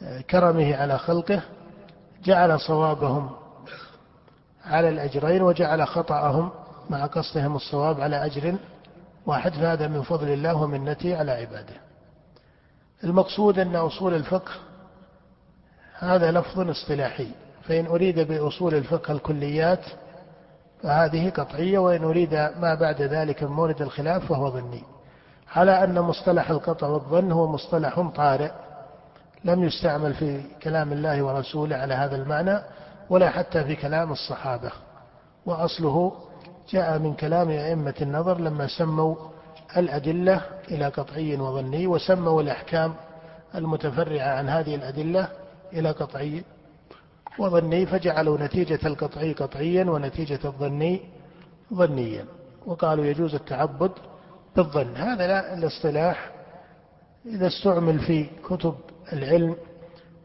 [0.01, 1.42] وكرمه على خلقه
[2.25, 3.31] جعل صوابهم
[4.64, 6.50] على الأجرين وجعل خطأهم
[6.90, 8.55] مع قصدهم الصواب على أجر
[9.27, 11.74] واحد فهذا من فضل الله ومنته على عباده.
[13.05, 14.53] المقصود أن أصول الفقه
[15.98, 17.29] هذا لفظ اصطلاحي
[17.62, 19.85] فإن أريد بأصول الفقه الكليات
[20.83, 24.83] فهذه قطعية وإن أريد ما بعد ذلك من مورد الخلاف فهو ظني.
[25.55, 28.50] على أن مصطلح القطع والظن هو مصطلح طارئ
[29.44, 32.59] لم يستعمل في كلام الله ورسوله على هذا المعنى.
[33.11, 34.73] ولا حتى في كلام الصحابة.
[35.47, 36.12] وأصله
[36.71, 39.14] جاء من كلام أئمة النظر لما سموا
[39.77, 40.40] الأدلة
[40.71, 42.95] إلى قطعي وظني وسموا الأحكام
[43.55, 45.29] المتفرعة عن هذه الأدلة
[45.73, 46.45] إلى قطعي
[47.38, 51.01] وظني فجعلوا نتيجة القطعي قطعيا ونتيجة الظني
[51.75, 52.25] ظنيا.
[52.67, 53.93] وقالوا يجوز التعبد
[54.57, 54.97] بالظن.
[54.97, 56.31] هذا لا الاصطلاح
[57.27, 58.75] إذا استعمل في كتب
[59.12, 59.57] العلم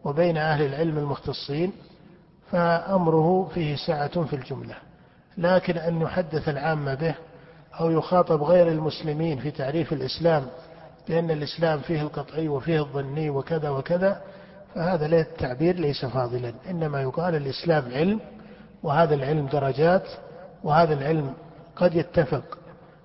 [0.04, 1.72] وبين أهل العلم المختصين
[2.52, 4.76] فأمره فيه سعة في الجملة.
[5.38, 7.16] لكن أن يحدث العامة به
[7.80, 10.46] أو يخاطب غير المسلمين في تعريف الإسلام
[11.08, 14.22] بأن الإسلام فيه القطعي وفيه الظني وكذا وكذا
[14.76, 16.54] فهذا التعبير ليس فاضلا.
[16.70, 18.20] إنما يقال الإسلام علم
[18.84, 20.08] وهذا العلم درجات
[20.64, 21.34] وهذا العلم
[21.76, 22.58] قد يتفق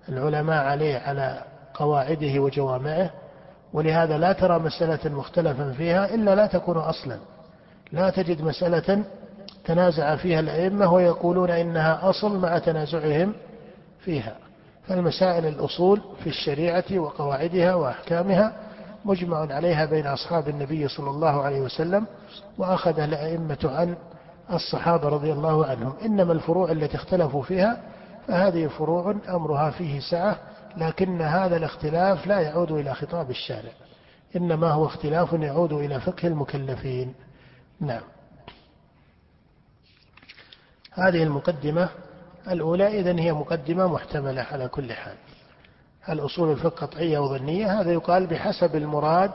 [0.09, 1.43] العلماء عليه على
[1.75, 3.11] قواعده وجوامعه
[3.73, 7.19] ولهذا لا ترى مسألة مختلفا فيها إلا لا تكون أصلا.
[7.93, 9.05] لا تجد مسألة
[9.65, 13.33] تنازع فيها الأئمة ويقولون إنها أصل مع تنازعهم
[14.01, 14.37] فيها.
[14.89, 18.53] فالمسائل الأصول في الشريعة وقواعدها وأحكامها
[19.05, 22.07] مجمع عليها بين أصحاب النبي صلى الله عليه وسلم
[22.59, 23.97] وأخذ الأئمة عن
[24.53, 25.93] الصحابة رضي الله عنهم.
[26.05, 27.81] إنما الفروع التي اختلفوا فيها
[28.29, 30.37] فهذه فروع أمرها فيه سعة
[30.77, 33.73] لكن هذا الاختلاف لا يعود إلى خطاب الشارع
[34.37, 37.15] إنما هو اختلاف يعود إلى فقه المكلفين.
[37.81, 38.03] نعم.
[40.95, 41.89] هذه المقدمة
[42.51, 45.17] الأولى إذن هي مقدمة محتملة على كل حال.
[46.03, 49.31] هل أصول الفقه قطعية أو ظنية؟ هذا يقال بحسب المراد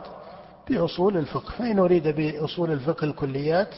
[0.70, 1.52] بأصول الفقه.
[1.52, 3.76] فإن أريد بأصول الفقه الكليات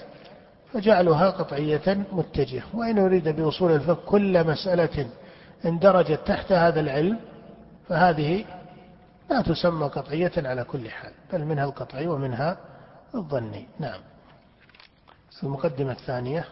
[0.73, 5.07] فجعلها قطعية متجه وإن أريد بأصول الفقه كل مسألة
[5.65, 7.19] اندرجت تحت هذا العلم
[7.87, 8.45] فهذه
[9.29, 12.57] لا تسمى قطعية على كل حال بل منها القطعي ومنها
[13.15, 13.67] الظني.
[13.79, 13.99] نعم.
[15.43, 16.45] المقدمة الثانية.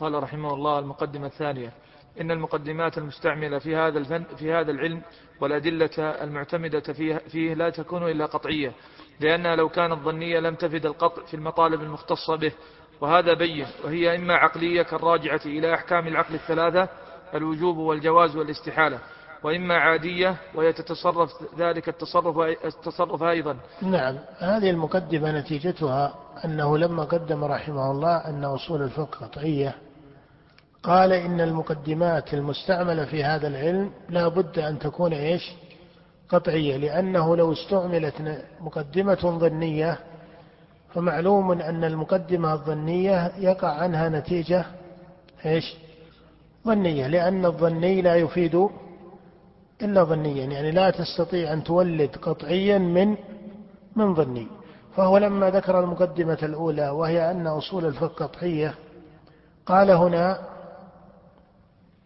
[0.00, 1.72] قال رحمه الله المقدمة الثانية.
[2.20, 5.02] إن المقدمات المستعملة في هذا الفن في هذا العلم
[5.40, 8.72] والأدلة المعتمدة فيه, فيه لا تكون إلا قطعية.
[9.20, 12.52] لأنها لو كانت ظنية لم تفد القطع في المطالب المختصة به.
[13.00, 13.66] وهذا بين.
[13.84, 16.88] وهي إما عقلية كالراجعة إلى أحكام العقل الثلاثة
[17.34, 18.98] الوجوب والجواز والاستحالة.
[19.42, 23.56] وإما عادية وهي تتصرف ذلك التصرف, التصرف أيضا.
[23.82, 24.18] نعم.
[24.38, 29.89] هذه المقدمة نتيجتها أنه لما قدم رحمه الله أن أصول الفقه قطعية.
[30.82, 35.52] قال إن المقدمات المستعملة في هذا العلم لا بد أن تكون إيش؟
[36.28, 39.98] قطعية لأنه لو استعملت مقدمة ظنية
[40.94, 44.64] فمعلوم أن المقدمة الظنية يقع عنها نتيجة
[45.46, 45.74] إيش؟
[46.66, 48.68] ظنية لأن الظني لا يفيد
[49.82, 53.16] إلا ظنيا يعني لا تستطيع أن تولد قطعيا من
[53.96, 54.46] من ظني.
[54.96, 58.74] فهو لما ذكر المقدمة الأولى وهي أن أصول الفقه قطعية
[59.66, 60.49] قال هنا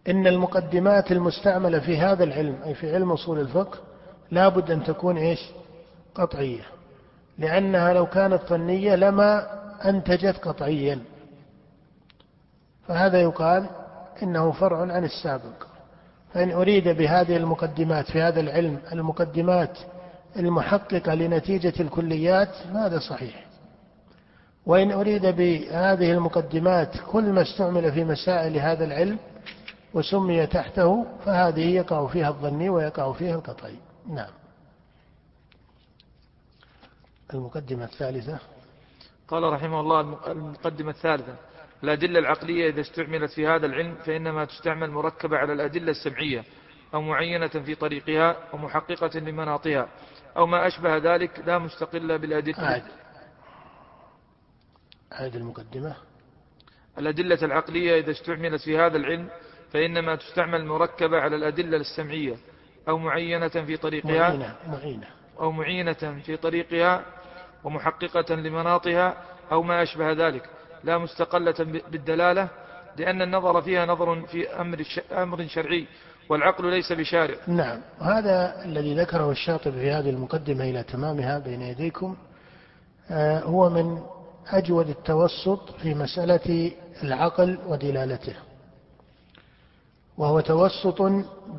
[0.09, 3.79] إن المقدمات المستعملة في هذا العلم أي في علم أصول الفقه
[4.31, 5.41] لا بد أن تكون إيش؟
[6.15, 6.63] قطعية.
[7.39, 9.47] لأنها لو كانت ظنية لما
[9.85, 10.99] أنتجت قطعيا.
[12.89, 13.67] فهذا يقال
[14.23, 15.67] إنه فرع عن السابق.
[16.35, 19.79] فإن أريد بهذه المقدمات في هذا العلم المقدمات
[20.37, 23.45] المحققة لنتيجة الكليات هذا صحيح.
[24.67, 29.19] وإن أريد بهذه المقدمات كل ما استعمل في مسائل هذا العلم
[29.95, 33.79] وسمي تحته فهذه يقع فيها الظني ويقع فيها القطعي.
[34.09, 34.31] نعم.
[37.35, 38.39] المقدمة الثالثة.
[39.29, 41.37] قال رحمه الله المقدمة الثالثة
[41.85, 46.45] الأدلة العقلية إذا استعملت في هذا العلم فإنما تستعمل مركبة على الأدلة السمعية
[46.95, 49.89] أو معينة في طريقها ومحققة لمناطها
[50.37, 52.67] أو ما أشبه ذلك لا مستقلة بالأدلة.
[52.67, 52.85] عاد.
[55.13, 55.97] عاد المقدمة.
[56.99, 59.29] الأدلة العقلية إذا استعملت في هذا العلم
[59.75, 62.37] فإنما تستعمل مركبة على الأدلة السمعية
[62.89, 65.07] أو معينة في طريقها معينة معينة.
[65.41, 67.03] أو معينة في طريقها
[67.65, 69.17] ومحققة لمناطها
[69.53, 70.43] أو ما أشبه ذلك.
[70.85, 71.55] لا مستقلة
[71.91, 72.49] بالدلالة
[72.97, 75.87] لأن النظر فيها نظر في أمر أمر شرعي
[76.29, 77.35] والعقل ليس بشارع.
[77.47, 77.81] نعم.
[78.01, 82.17] هذا الذي ذكره الشاطبي في هذه المقدمة إلى تمامها بين يديكم
[83.11, 84.03] آه، هو من
[84.49, 88.35] أجود التوسط في مسألة العقل ودلالته.
[90.19, 91.03] وهو توسط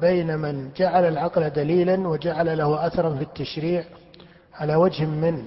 [0.02, 3.84] بين من جعل العقل دليلا وجعل له أثرا في التشريع
[4.54, 5.46] على وجه من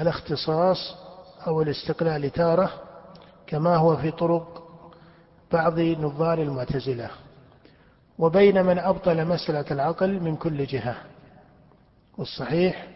[0.00, 0.96] الاختصاص
[1.46, 2.70] أو الاستقلال تارة
[3.46, 4.62] كما هو في طرق
[5.52, 7.10] بعض نظار المعتزلة.
[8.18, 10.96] وبين من أبطل مسألة العقل من كل جهة.
[12.18, 12.88] والصحيح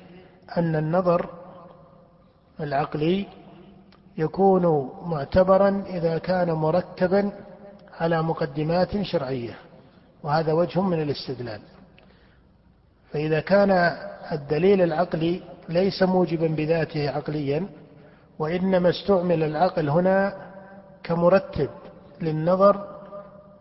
[0.56, 1.30] أن النظر
[2.60, 3.26] العقلي
[4.18, 7.32] يكون معتبرا إذا كان مركبا
[8.02, 9.54] على مقدمات شرعية
[10.22, 11.60] وهذا وجه من الاستدلال.
[13.12, 13.70] فإذا كان
[14.32, 17.66] الدليل العقلي ليس موجبا بذاته عقليا
[18.38, 20.34] وإنما استعمل العقل هنا
[21.04, 21.68] كمرتب
[22.20, 22.86] للنظر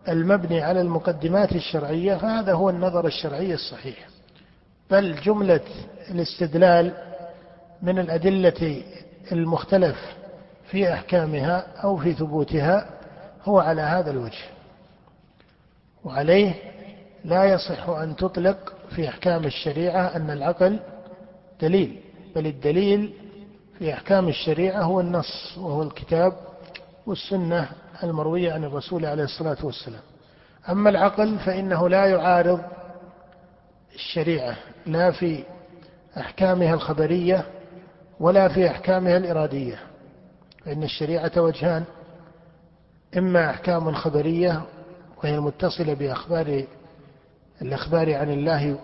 [0.08, 4.08] المبني على المقدمات الشرعية فهذا هو النظر الشرعي الصحيح.
[4.90, 5.60] بل جملة
[6.10, 6.92] الاستدلال
[7.82, 8.82] من الأدلة
[9.32, 9.96] المختلف
[10.70, 13.01] في أحكامها أو في ثبوتها
[13.44, 14.44] هو على هذا الوجه.
[16.04, 16.54] وعليه
[17.24, 20.80] لا يصح أن تطلق في أحكام الشريعة أن العقل
[21.60, 22.00] دليل
[22.34, 23.14] بل الدليل
[23.78, 26.32] في أحكام الشريعة هو النص وهو الكتاب
[27.06, 27.68] والسنة
[28.02, 30.00] المروية عن الرسول عليه الصلاة والسلام.
[30.68, 32.60] أما العقل فإنه لا يعارض
[33.94, 35.44] الشريعة لا في
[36.16, 37.46] أحكامها الخبرية
[38.20, 39.78] ولا في أحكامها الإرادية
[40.64, 41.84] فإن الشريعة وجهان.
[43.16, 44.62] إما أحكام خبرية
[45.22, 46.64] وهي المتصلة بأخبار
[47.62, 48.78] الأخبار عن الله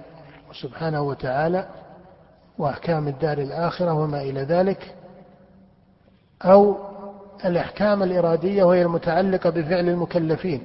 [0.53, 1.69] سبحانه وتعالى
[2.59, 4.95] وأحكام الدار الآخرة وما إلى ذلك
[6.45, 6.77] أو
[7.45, 10.63] الأحكام الإرادية وهي المتعلقة بفعل المكلفين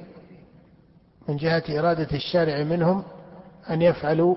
[1.28, 3.04] من جهة إرادة الشارع منهم
[3.70, 4.36] أن يفعلوا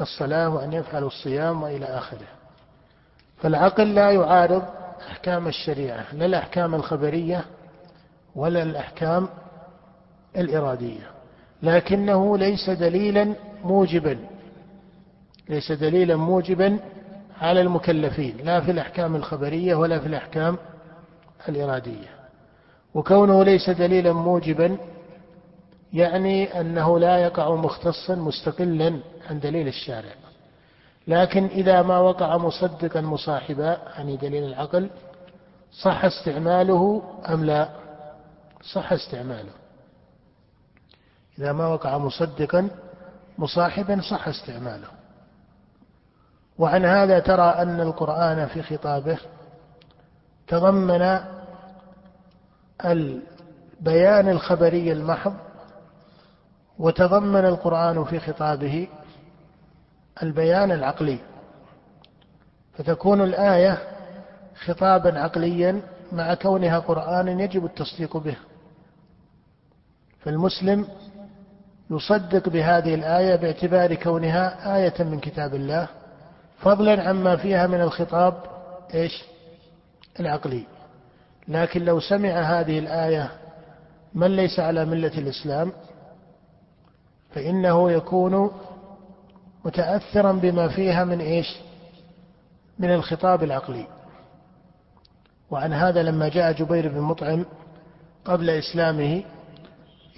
[0.00, 2.26] الصلاة وأن يفعلوا الصيام وإلى آخره.
[3.36, 4.62] فالعقل لا يعارض
[5.10, 7.44] أحكام الشريعة لا الأحكام الخبرية
[8.36, 9.28] ولا الأحكام
[10.36, 11.10] الإرادية
[11.62, 13.34] لكنه ليس دليلا
[13.64, 14.18] موجبا
[15.48, 16.78] ليس دليلا موجبا
[17.40, 20.58] على المكلفين لا في الأحكام الخبرية ولا في الأحكام
[21.48, 22.08] الإرادية.
[22.94, 24.76] وكونه ليس دليلا موجبا
[25.92, 30.12] يعني أنه لا يقع مختصا مستقلا عن دليل الشارع.
[31.08, 34.90] لكن إذا ما وقع مصدقا مصاحبا يعني دليل العقل
[35.82, 37.85] صح استعماله أم لا؟
[38.72, 39.52] صح استعماله.
[41.38, 42.70] إذا ما وقع مصدقا
[43.38, 44.88] مصاحبا صح استعماله.
[46.58, 49.18] وعن هذا ترى أن القرآن في خطابه
[50.48, 51.20] تضمن
[52.84, 55.34] البيان الخبري المحض
[56.78, 58.88] وتضمن القرآن في خطابه
[60.22, 61.18] البيان العقلي.
[62.78, 63.78] فتكون الآية
[64.64, 68.36] خطابا عقليا مع كونها قرآن يجب التصديق به.
[70.26, 70.88] فالمسلم
[71.90, 75.88] يصدق بهذه الآية باعتبار كونها آية من كتاب الله
[76.58, 78.34] فضلا عما فيها من الخطاب
[78.94, 79.24] إيش؟
[80.20, 80.66] العقلي
[81.48, 83.30] لكن لو سمع هذه الآية
[84.14, 85.72] من ليس على ملة الإسلام
[87.30, 88.50] فإنه يكون
[89.64, 91.56] متأثرا بما فيها من إيش؟
[92.78, 93.86] من الخطاب العقلي.
[95.50, 97.44] وعن هذا لما جاء جبير بن مطعم
[98.24, 99.22] قبل إسلامه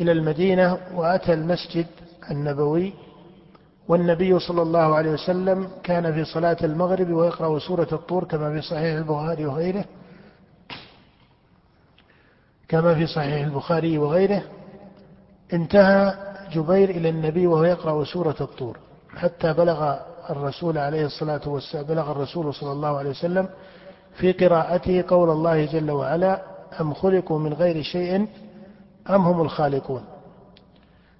[0.01, 1.87] إلى المدينة وأتى المسجد
[2.31, 2.93] النبوي
[3.89, 8.97] والنبي صلى الله عليه وسلم كان في صلاة المغرب ويقرأ سورة الطور كما في صحيح
[8.99, 9.85] البخاري وغيره
[12.69, 14.43] كما في صحيح البخاري وغيره.
[15.53, 16.15] انتهى
[16.53, 18.79] جبير إلى النبي وهو يقرأ سورة الطور
[19.17, 19.97] حتى بلغ
[20.31, 23.49] الرسول عليه الصلاة والسلام بلغ الرسول صلى الله عليه وسلم
[24.15, 26.43] في قراءته قول الله جل وعلا
[26.81, 28.27] أم خلقوا من غير شيء
[29.11, 30.05] أم هم الخالقون؟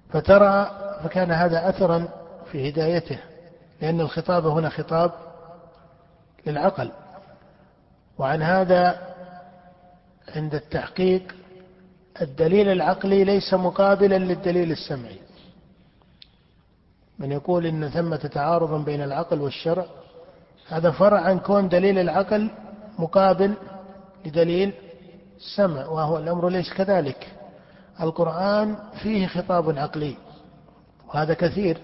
[0.09, 0.71] فترى
[1.03, 2.07] فكان هذا أثرا
[2.51, 3.19] في هدايته
[3.81, 5.11] لأن الخطاب هنا خطاب
[6.47, 6.91] للعقل.
[8.17, 9.09] وعن هذا
[10.35, 11.35] عند التحقيق
[12.21, 15.19] الدليل العقلي ليس مقابلا للدليل السمعي.
[17.19, 19.85] من يقول إن ثمة تعارضا بين العقل والشرع
[20.67, 22.51] هذا فرع عن كون دليل العقل
[22.99, 23.53] مقابل
[24.25, 24.73] لدليل
[25.37, 27.38] السمع وهو الأمر ليس كذلك.
[28.01, 30.15] القرآن فيه خطاب عقلي
[31.07, 31.77] وهذا كثير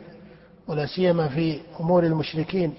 [0.67, 2.73] ولا سيما في أمور المشركين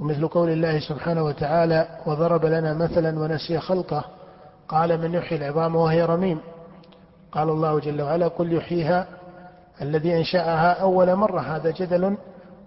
[0.00, 4.04] ومثل قول الله سبحانه وتعالى وضرب لنا مثلا ونسي خلقه
[4.68, 6.40] قال من يحيي العظام وهي رميم
[7.32, 9.06] قال الله جل وعلا قل يحييها
[9.82, 12.16] الذي أنشأها أول مرة هذا جدل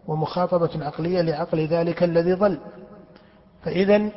[0.08, 2.60] ومخاطبة عقلية لعقل ذلك الذي ظل
[3.64, 4.10] فإذا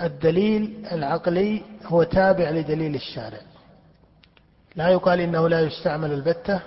[0.00, 3.38] الدليل العقلي هو تابع لدليل الشارع.
[4.76, 6.60] لا يقال إنه لا يستعمل البتة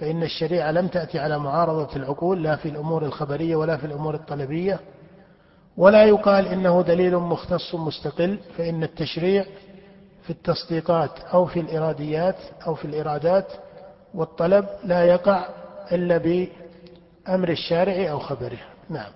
[0.00, 4.80] فإن الشريعة لم تأتي على معارضة العقول لا في الأمور الخبرية ولا في الأمور الطلبية.
[5.76, 9.44] ولا يقال إنه دليل مختص مستقل فإن التشريع
[10.22, 12.36] في التصديقات أو في الإراديات
[12.66, 13.52] أو في الإرادات
[14.14, 15.48] والطلب لا يقع
[15.92, 18.58] إلا بأمر الشارع أو خبره.
[18.90, 19.12] نعم.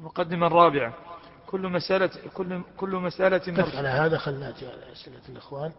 [0.00, 1.07] المقدمة الرابعة
[1.48, 5.72] كل مسألة كل كل مسألة نقف على هذا خلنا على أسئلة الإخوان.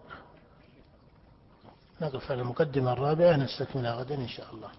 [2.01, 4.69] نقف على المقدمة الرابعة نستكملها غدا إن شاء الله.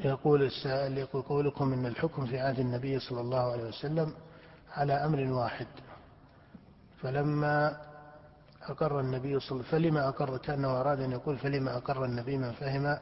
[0.00, 4.14] يقول السائل يقول قولكم إن الحكم في عهد النبي صلى الله عليه وسلم
[4.70, 5.66] على أمر واحد.
[7.02, 7.91] فلما
[8.68, 12.98] أقر النبي صلى فلما أقر؟ كأنه أراد أن يقول فلما أقر النبي من فهم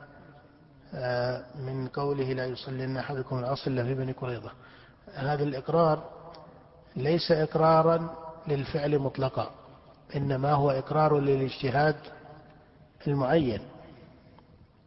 [0.95, 4.51] آه، من قوله لا يصلين أحدكم العصر إلا في بني قريظة.
[5.15, 6.03] هذا الإقرار
[6.97, 8.15] ليس إقرارا
[8.49, 9.51] للفعل مطلقا
[10.17, 11.97] إنما هو إقرار للاجتهاد
[13.07, 13.61] المعين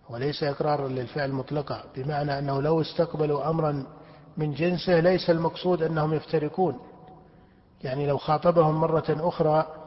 [0.10, 3.86] وليس إقرارا للفعل مطلقا بمعنى أنه لو استقبلوا أمرا
[4.38, 6.80] من جنسه ليس المقصود أنهم يفترقون.
[7.84, 9.83] يعني لو خاطبهم مرة أخرى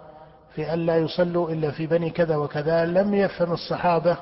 [0.57, 2.87] في أن لا يصلوا إلا في بني كذا وكذا.
[2.87, 4.17] لم يفهم الصحابة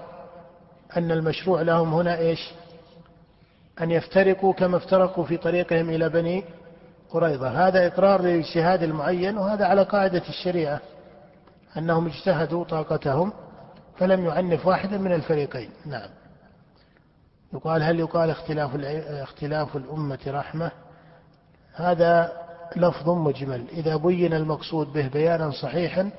[0.96, 2.52] أن المشروع لهم هنا إيش؟
[3.80, 6.44] أن يفترقوا كما افترقوا في طريقهم إلى بني
[7.10, 7.68] قريظة.
[7.68, 10.80] هذا إقرار للاجتهاد المعين وهذا على قاعدة الشريعة
[11.78, 13.32] أنهم اجتهدوا طاقتهم
[13.98, 15.70] فلم يعنف واحدا من الفريقين.
[15.86, 16.08] نعم.
[17.52, 18.70] يقال هل يقال اختلاف
[19.08, 20.70] اختلاف الأمة رحمة؟
[21.74, 22.32] هذا
[22.76, 23.64] لفظ مجمل.
[23.72, 26.10] إذا بين المقصود به بيانا صحيحا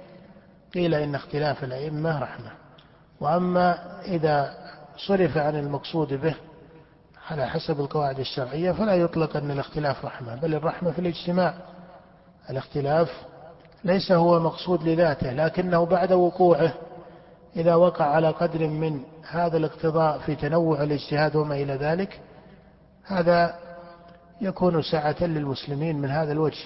[0.75, 2.51] قيل إن اختلاف الأئمة رحمة.
[3.19, 4.53] وأما إذا
[5.07, 6.35] صرف عن المقصود به
[7.29, 11.53] على حسب القواعد الشرعية فلا يطلق أن الاختلاف رحمة بل الرحمة في الاجتماع.
[12.49, 13.11] الاختلاف
[13.83, 16.73] ليس هو مقصود لذاته لكنه بعد وقوعه.
[17.55, 22.21] إذا وقع على قدر من هذا الاقتضاء في تنوع الاجتهاد وما إلى ذلك
[23.03, 23.59] هذا
[24.41, 26.63] يكون سعة للمسلمين من هذا الوجه.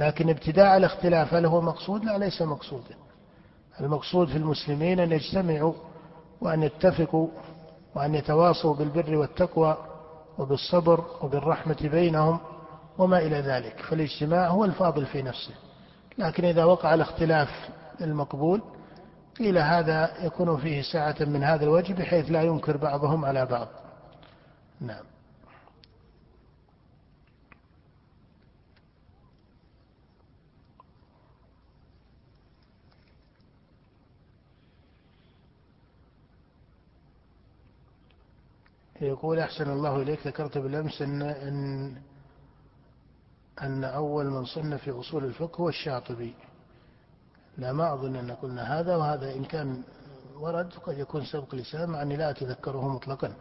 [0.00, 2.94] لكن ابتداء الاختلاف هل هو مقصود؟ لا ليس مقصودا
[3.80, 5.72] المقصود في المسلمين أن يجتمعوا
[6.40, 7.28] وأن يتفقوا
[7.94, 9.76] وأن يتواصوا بالبر والتقوى
[10.38, 12.38] وبالصبر وبالرحمة بينهم
[12.98, 13.80] وما إلى ذلك.
[13.80, 15.54] فالاجتماع هو الفاضل في نفسه.
[16.18, 17.68] لكن إذا وقع الاختلاف
[18.00, 18.62] المقبول
[19.38, 23.68] قيل هذا يكون فيه ساعة من هذا الوجه بحيث لا ينكر بعضهم على بعض.
[24.80, 25.04] نعم.
[39.00, 41.96] يقول أحسن الله إليك ذكرت بالأمس أن أن
[43.62, 46.34] أن أول من صنف في أصول الفقه هو الشاطبي.
[47.58, 49.82] لا ما أظن أن قلنا هذا وهذا إن كان
[50.40, 53.32] ورد قد يكون سبق لسان مع أني لا أتذكره مطلقا.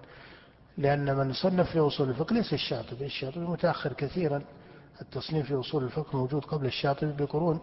[0.77, 3.05] لأن من صنف في أصول الفقه ليس الشاطبي.
[3.05, 4.41] الشاطبي متأخر كثيرا.
[5.01, 7.59] التصنيف في أصول الفقه موجود قبل الشاطبي بقرون.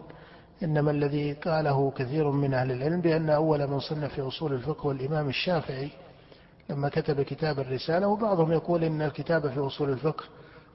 [0.63, 4.91] إنما الذي قاله كثير من أهل العلم بأن أول من صنف في أصول الفقه هو
[4.91, 5.91] الإمام الشافعي.
[6.69, 10.25] لما كتب كتاب الرسالة وبعضهم يقول إن الكتاب في أصول الفقه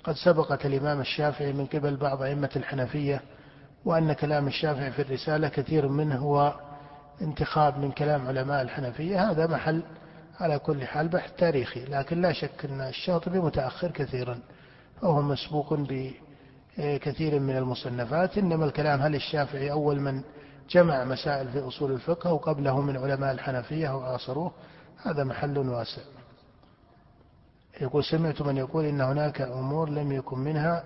[0.05, 3.21] قد سبقت الإمام الشافعي من قبل بعض أئمة الحنفية
[3.85, 6.55] وأن كلام الشافعي في الرسالة كثير منه هو
[7.23, 9.31] انتخاب من كلام علماء الحنفية.
[9.31, 9.83] هذا محل
[10.41, 14.39] على كل حال بحث تاريخي لكن لا شك أن الشاطبي متأخر كثيرا
[15.01, 15.75] فهو مسبوق
[16.79, 18.39] بكثير من المصنفات.
[18.39, 20.23] إنما الكلام هل الشافعي أول من
[20.71, 24.53] جمع مسائل في أصول الفقه أو قبله من علماء الحنفية وعاصروه
[25.03, 26.03] هذا محل واسع.
[27.81, 30.85] يقول سمعت من يقول إن هناك أمور لم يكن منها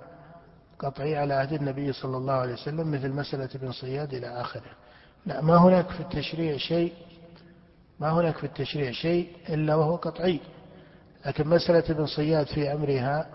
[0.79, 4.71] قطعي على عهد النبي صلى الله عليه وسلم مثل مسألة ابن صياد إلى آخره.
[5.27, 6.93] لا ما هناك في التشريع شيء
[8.01, 10.41] ما هناك في التشريع شيء إلا وهو قطعي.
[11.27, 13.27] لكن مسألة ابن صياد في أمرها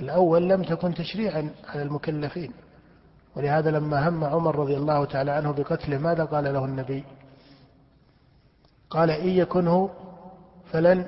[0.00, 2.52] الأول لم تكن تشريعا على المكلفين.
[3.36, 7.04] ولهذا لما هم عمر رضي الله تعالى عنه بقتله ماذا قال له النبي؟
[8.90, 9.90] قال إن يكنه
[10.72, 11.04] فلن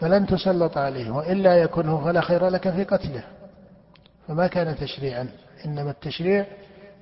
[0.00, 3.24] فلن تسلط عليه وإلا يكنه فلا خير لك في قتله.
[4.28, 5.28] فما كان تشريعا
[5.66, 6.46] إنما التشريع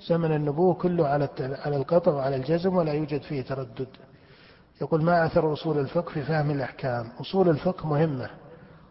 [0.08, 3.88] زمن النبوة كله على على القطع وعلى الجزم ولا يوجد فيه تردد.
[4.80, 8.30] يقول ما أثر أصول الفقه في فهم الأحكام؟ أصول الفقه مهمة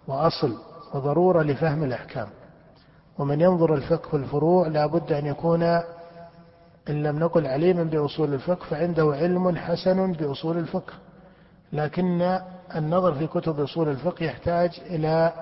[0.08, 0.58] وأصل
[0.94, 2.28] وضرورة لفهم الأحكام.
[3.18, 5.64] ومن ينظر الفقه في الفروع لا بد أن يكون
[6.90, 10.94] إن لم نقل عليما بأصول الفقه فعنده علم حسن بأصول الفقه.
[11.74, 12.40] لكن
[12.76, 15.34] النظر في كتب أصول الفقه يحتاج إلى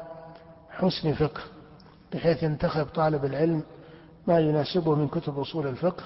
[0.69, 1.41] حسن فقه
[2.13, 3.63] بحيث ينتخب طالب العلم
[4.27, 6.03] ما يناسبه من كتب أصول الفقه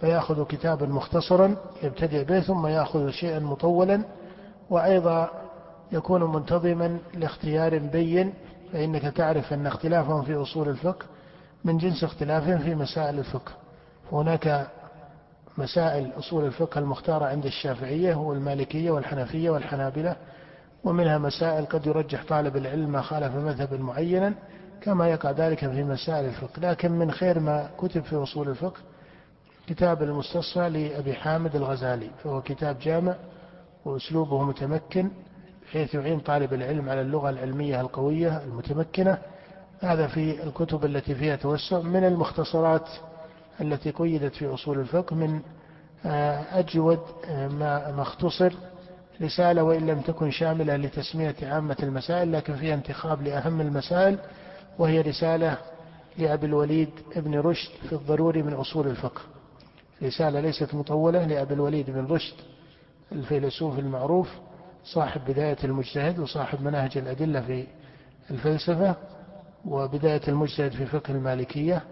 [0.00, 4.02] فيأخذ كتابا مختصرا يبتدئ به ثم يأخذ شيئا مطولا
[4.70, 5.30] وأيضا
[5.92, 8.34] يكون منتظما لاختيار بين
[8.72, 11.06] فإنك تعرف أن اختلافهم في أصول الفقه
[11.64, 13.52] من جنس اختلافهم في مسائل الفقه.
[14.12, 14.68] هناك
[15.58, 20.16] مسائل أصول الفقه المختارة عند الشافعية والمالكية والحنفية والحنابلة
[20.84, 24.34] ومنها مسائل قد يرجح طالب العلم ما خالف مذهبا معينا
[24.80, 26.60] كما يقع ذلك في مسائل الفقه.
[26.60, 28.80] لكن من خير ما كتب في أصول الفقه
[29.66, 33.14] كتاب المستصفى لأبي حامد الغزالي فهو كتاب جامع
[33.84, 35.10] وأسلوبه متمكن
[35.62, 39.18] بحيث يعين طالب العلم على اللغة العلمية القوية المتمكنة.
[39.80, 41.80] هذا في الكتب التي فيها توسع.
[41.80, 42.88] من المختصرات
[43.60, 45.40] التي قيدت في أصول الفقه من
[46.06, 48.52] آه، أجود آه، ما اختصر
[49.22, 54.18] رسالة وإن لم تكن شاملة لتسمية عامة المسائل لكن فيها انتخاب لأهم المسائل
[54.78, 55.58] وهي رسالة
[56.18, 59.20] لأبي الوليد ابن رشد في الضروري من أصول الفقه.
[60.02, 62.34] رسالة ليست مطولة لأبي الوليد بن رشد
[63.12, 64.28] الفيلسوف المعروف
[64.84, 67.66] صاحب بداية المجتهد وصاحب مناهج الأدلة في
[68.30, 68.94] الفلسفة
[69.64, 71.82] وبداية المجتهد في فقه المالكية.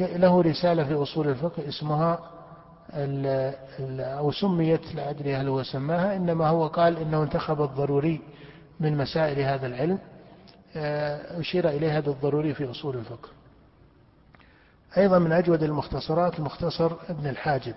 [0.00, 2.18] له رسالة في أصول الفقه اسمها
[2.94, 3.26] ال
[3.78, 8.20] ال أو سميت لا أدري هل هو سماها إنما هو قال إنه انتخب الضروري
[8.80, 9.98] من مسائل هذا العلم
[10.76, 13.28] آه، أشير إليها بالضروري في أصول الفقه.
[14.96, 17.74] أيضا من أجود المختصرات مختصر ابن الحاجب.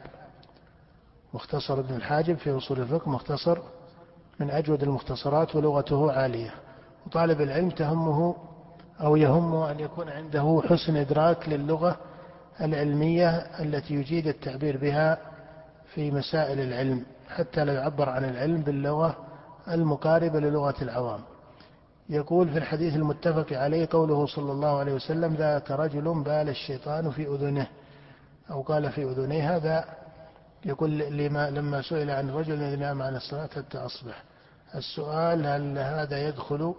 [1.33, 3.57] مختصر ابن الحاجب في أصول الفقه مختصر
[4.39, 6.53] من أجود المختصرات ولغته عالية.
[7.07, 8.35] وطالب العلم تهمه
[9.01, 11.97] أو يهمه أن يكون عنده حسن إدراك للغة
[12.61, 13.29] العلمية
[13.59, 15.17] التي يجيد التعبير بها
[15.93, 19.17] في مسائل العلم حتى لا يعبر عن العلم باللغة
[19.67, 21.19] المقاربة للغة العوام.
[22.09, 27.27] يقول في الحديث المتفق عليه قوله صلى الله عليه وسلم ذاك رجل بال الشيطان في
[27.27, 27.67] أذنه.
[28.51, 29.85] أو قال في أذنيه هذا
[30.65, 34.23] يقول لما لما سئل عن رجل الذي نام عن الصلاة حتى أصبح.
[34.75, 36.75] السؤال هل هذا يدخل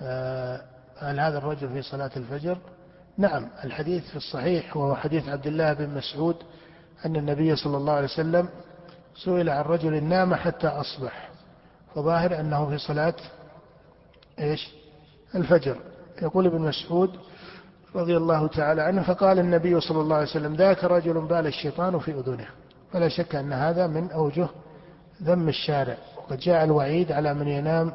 [0.00, 0.62] آه،
[1.00, 2.58] هل هذا الرجل في صلاة الفجر؟
[3.18, 6.36] نعم الحديث في الصحيح وهو حديث عبد الله بن مسعود
[7.06, 8.48] أن النبي صلى الله عليه وسلم
[9.24, 11.30] سئل عن رجل نام حتى أصبح
[11.94, 13.14] فظاهر أنه في صلاة
[14.38, 14.70] إيش؟
[15.34, 15.76] الفجر.
[16.22, 17.10] يقول ابن مسعود
[17.94, 22.10] رضي الله تعالى عنه فقال النبي صلى الله عليه وسلم ذاك رجل بال الشيطان في
[22.10, 22.46] أذنه.
[22.92, 24.48] فلا شك أن هذا من أوجه
[25.22, 27.92] ذم الشارع وقد جاء الوعيد على من ينام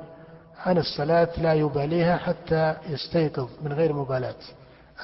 [0.66, 4.36] عن الصلاة لا يباليها حتى يستيقظ من غير مبالاة.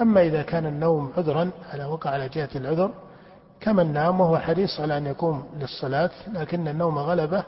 [0.02, 2.92] أما إذا كان النوم عذرا على وقع على جهة العذر
[3.62, 7.44] كمن نام وهو حريص على أن يقوم للصلاة لكن النوم غلبه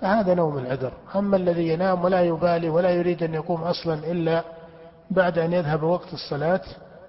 [0.00, 0.92] فهذا نوم العذر.
[1.14, 4.42] أما الذي ينام ولا يبالي ولا يريد أن يقوم أصلا إلا
[5.10, 6.60] بعد أن يذهب وقت الصلاة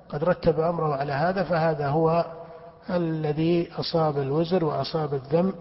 [0.10, 2.26] قد رتب أمره على هذا فهذا هو
[2.90, 5.54] الذي أصاب الوزر وأصاب الذنب.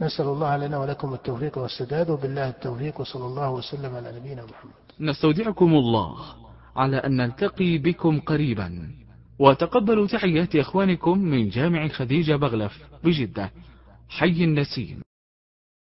[0.00, 4.72] نسأل الله لنا ولكم التوفيق والسداد وبالله التوفيق وصلى الله وسلم على نبينا محمد.
[5.00, 6.16] نستودعكم الله
[6.76, 8.90] على أن نلتقي بكم قريبا.
[9.38, 12.72] وتقبلوا تحيات إخوانكم من جامع خديجة بغلف
[13.04, 13.50] بجدة.
[14.08, 15.02] حي النسيم.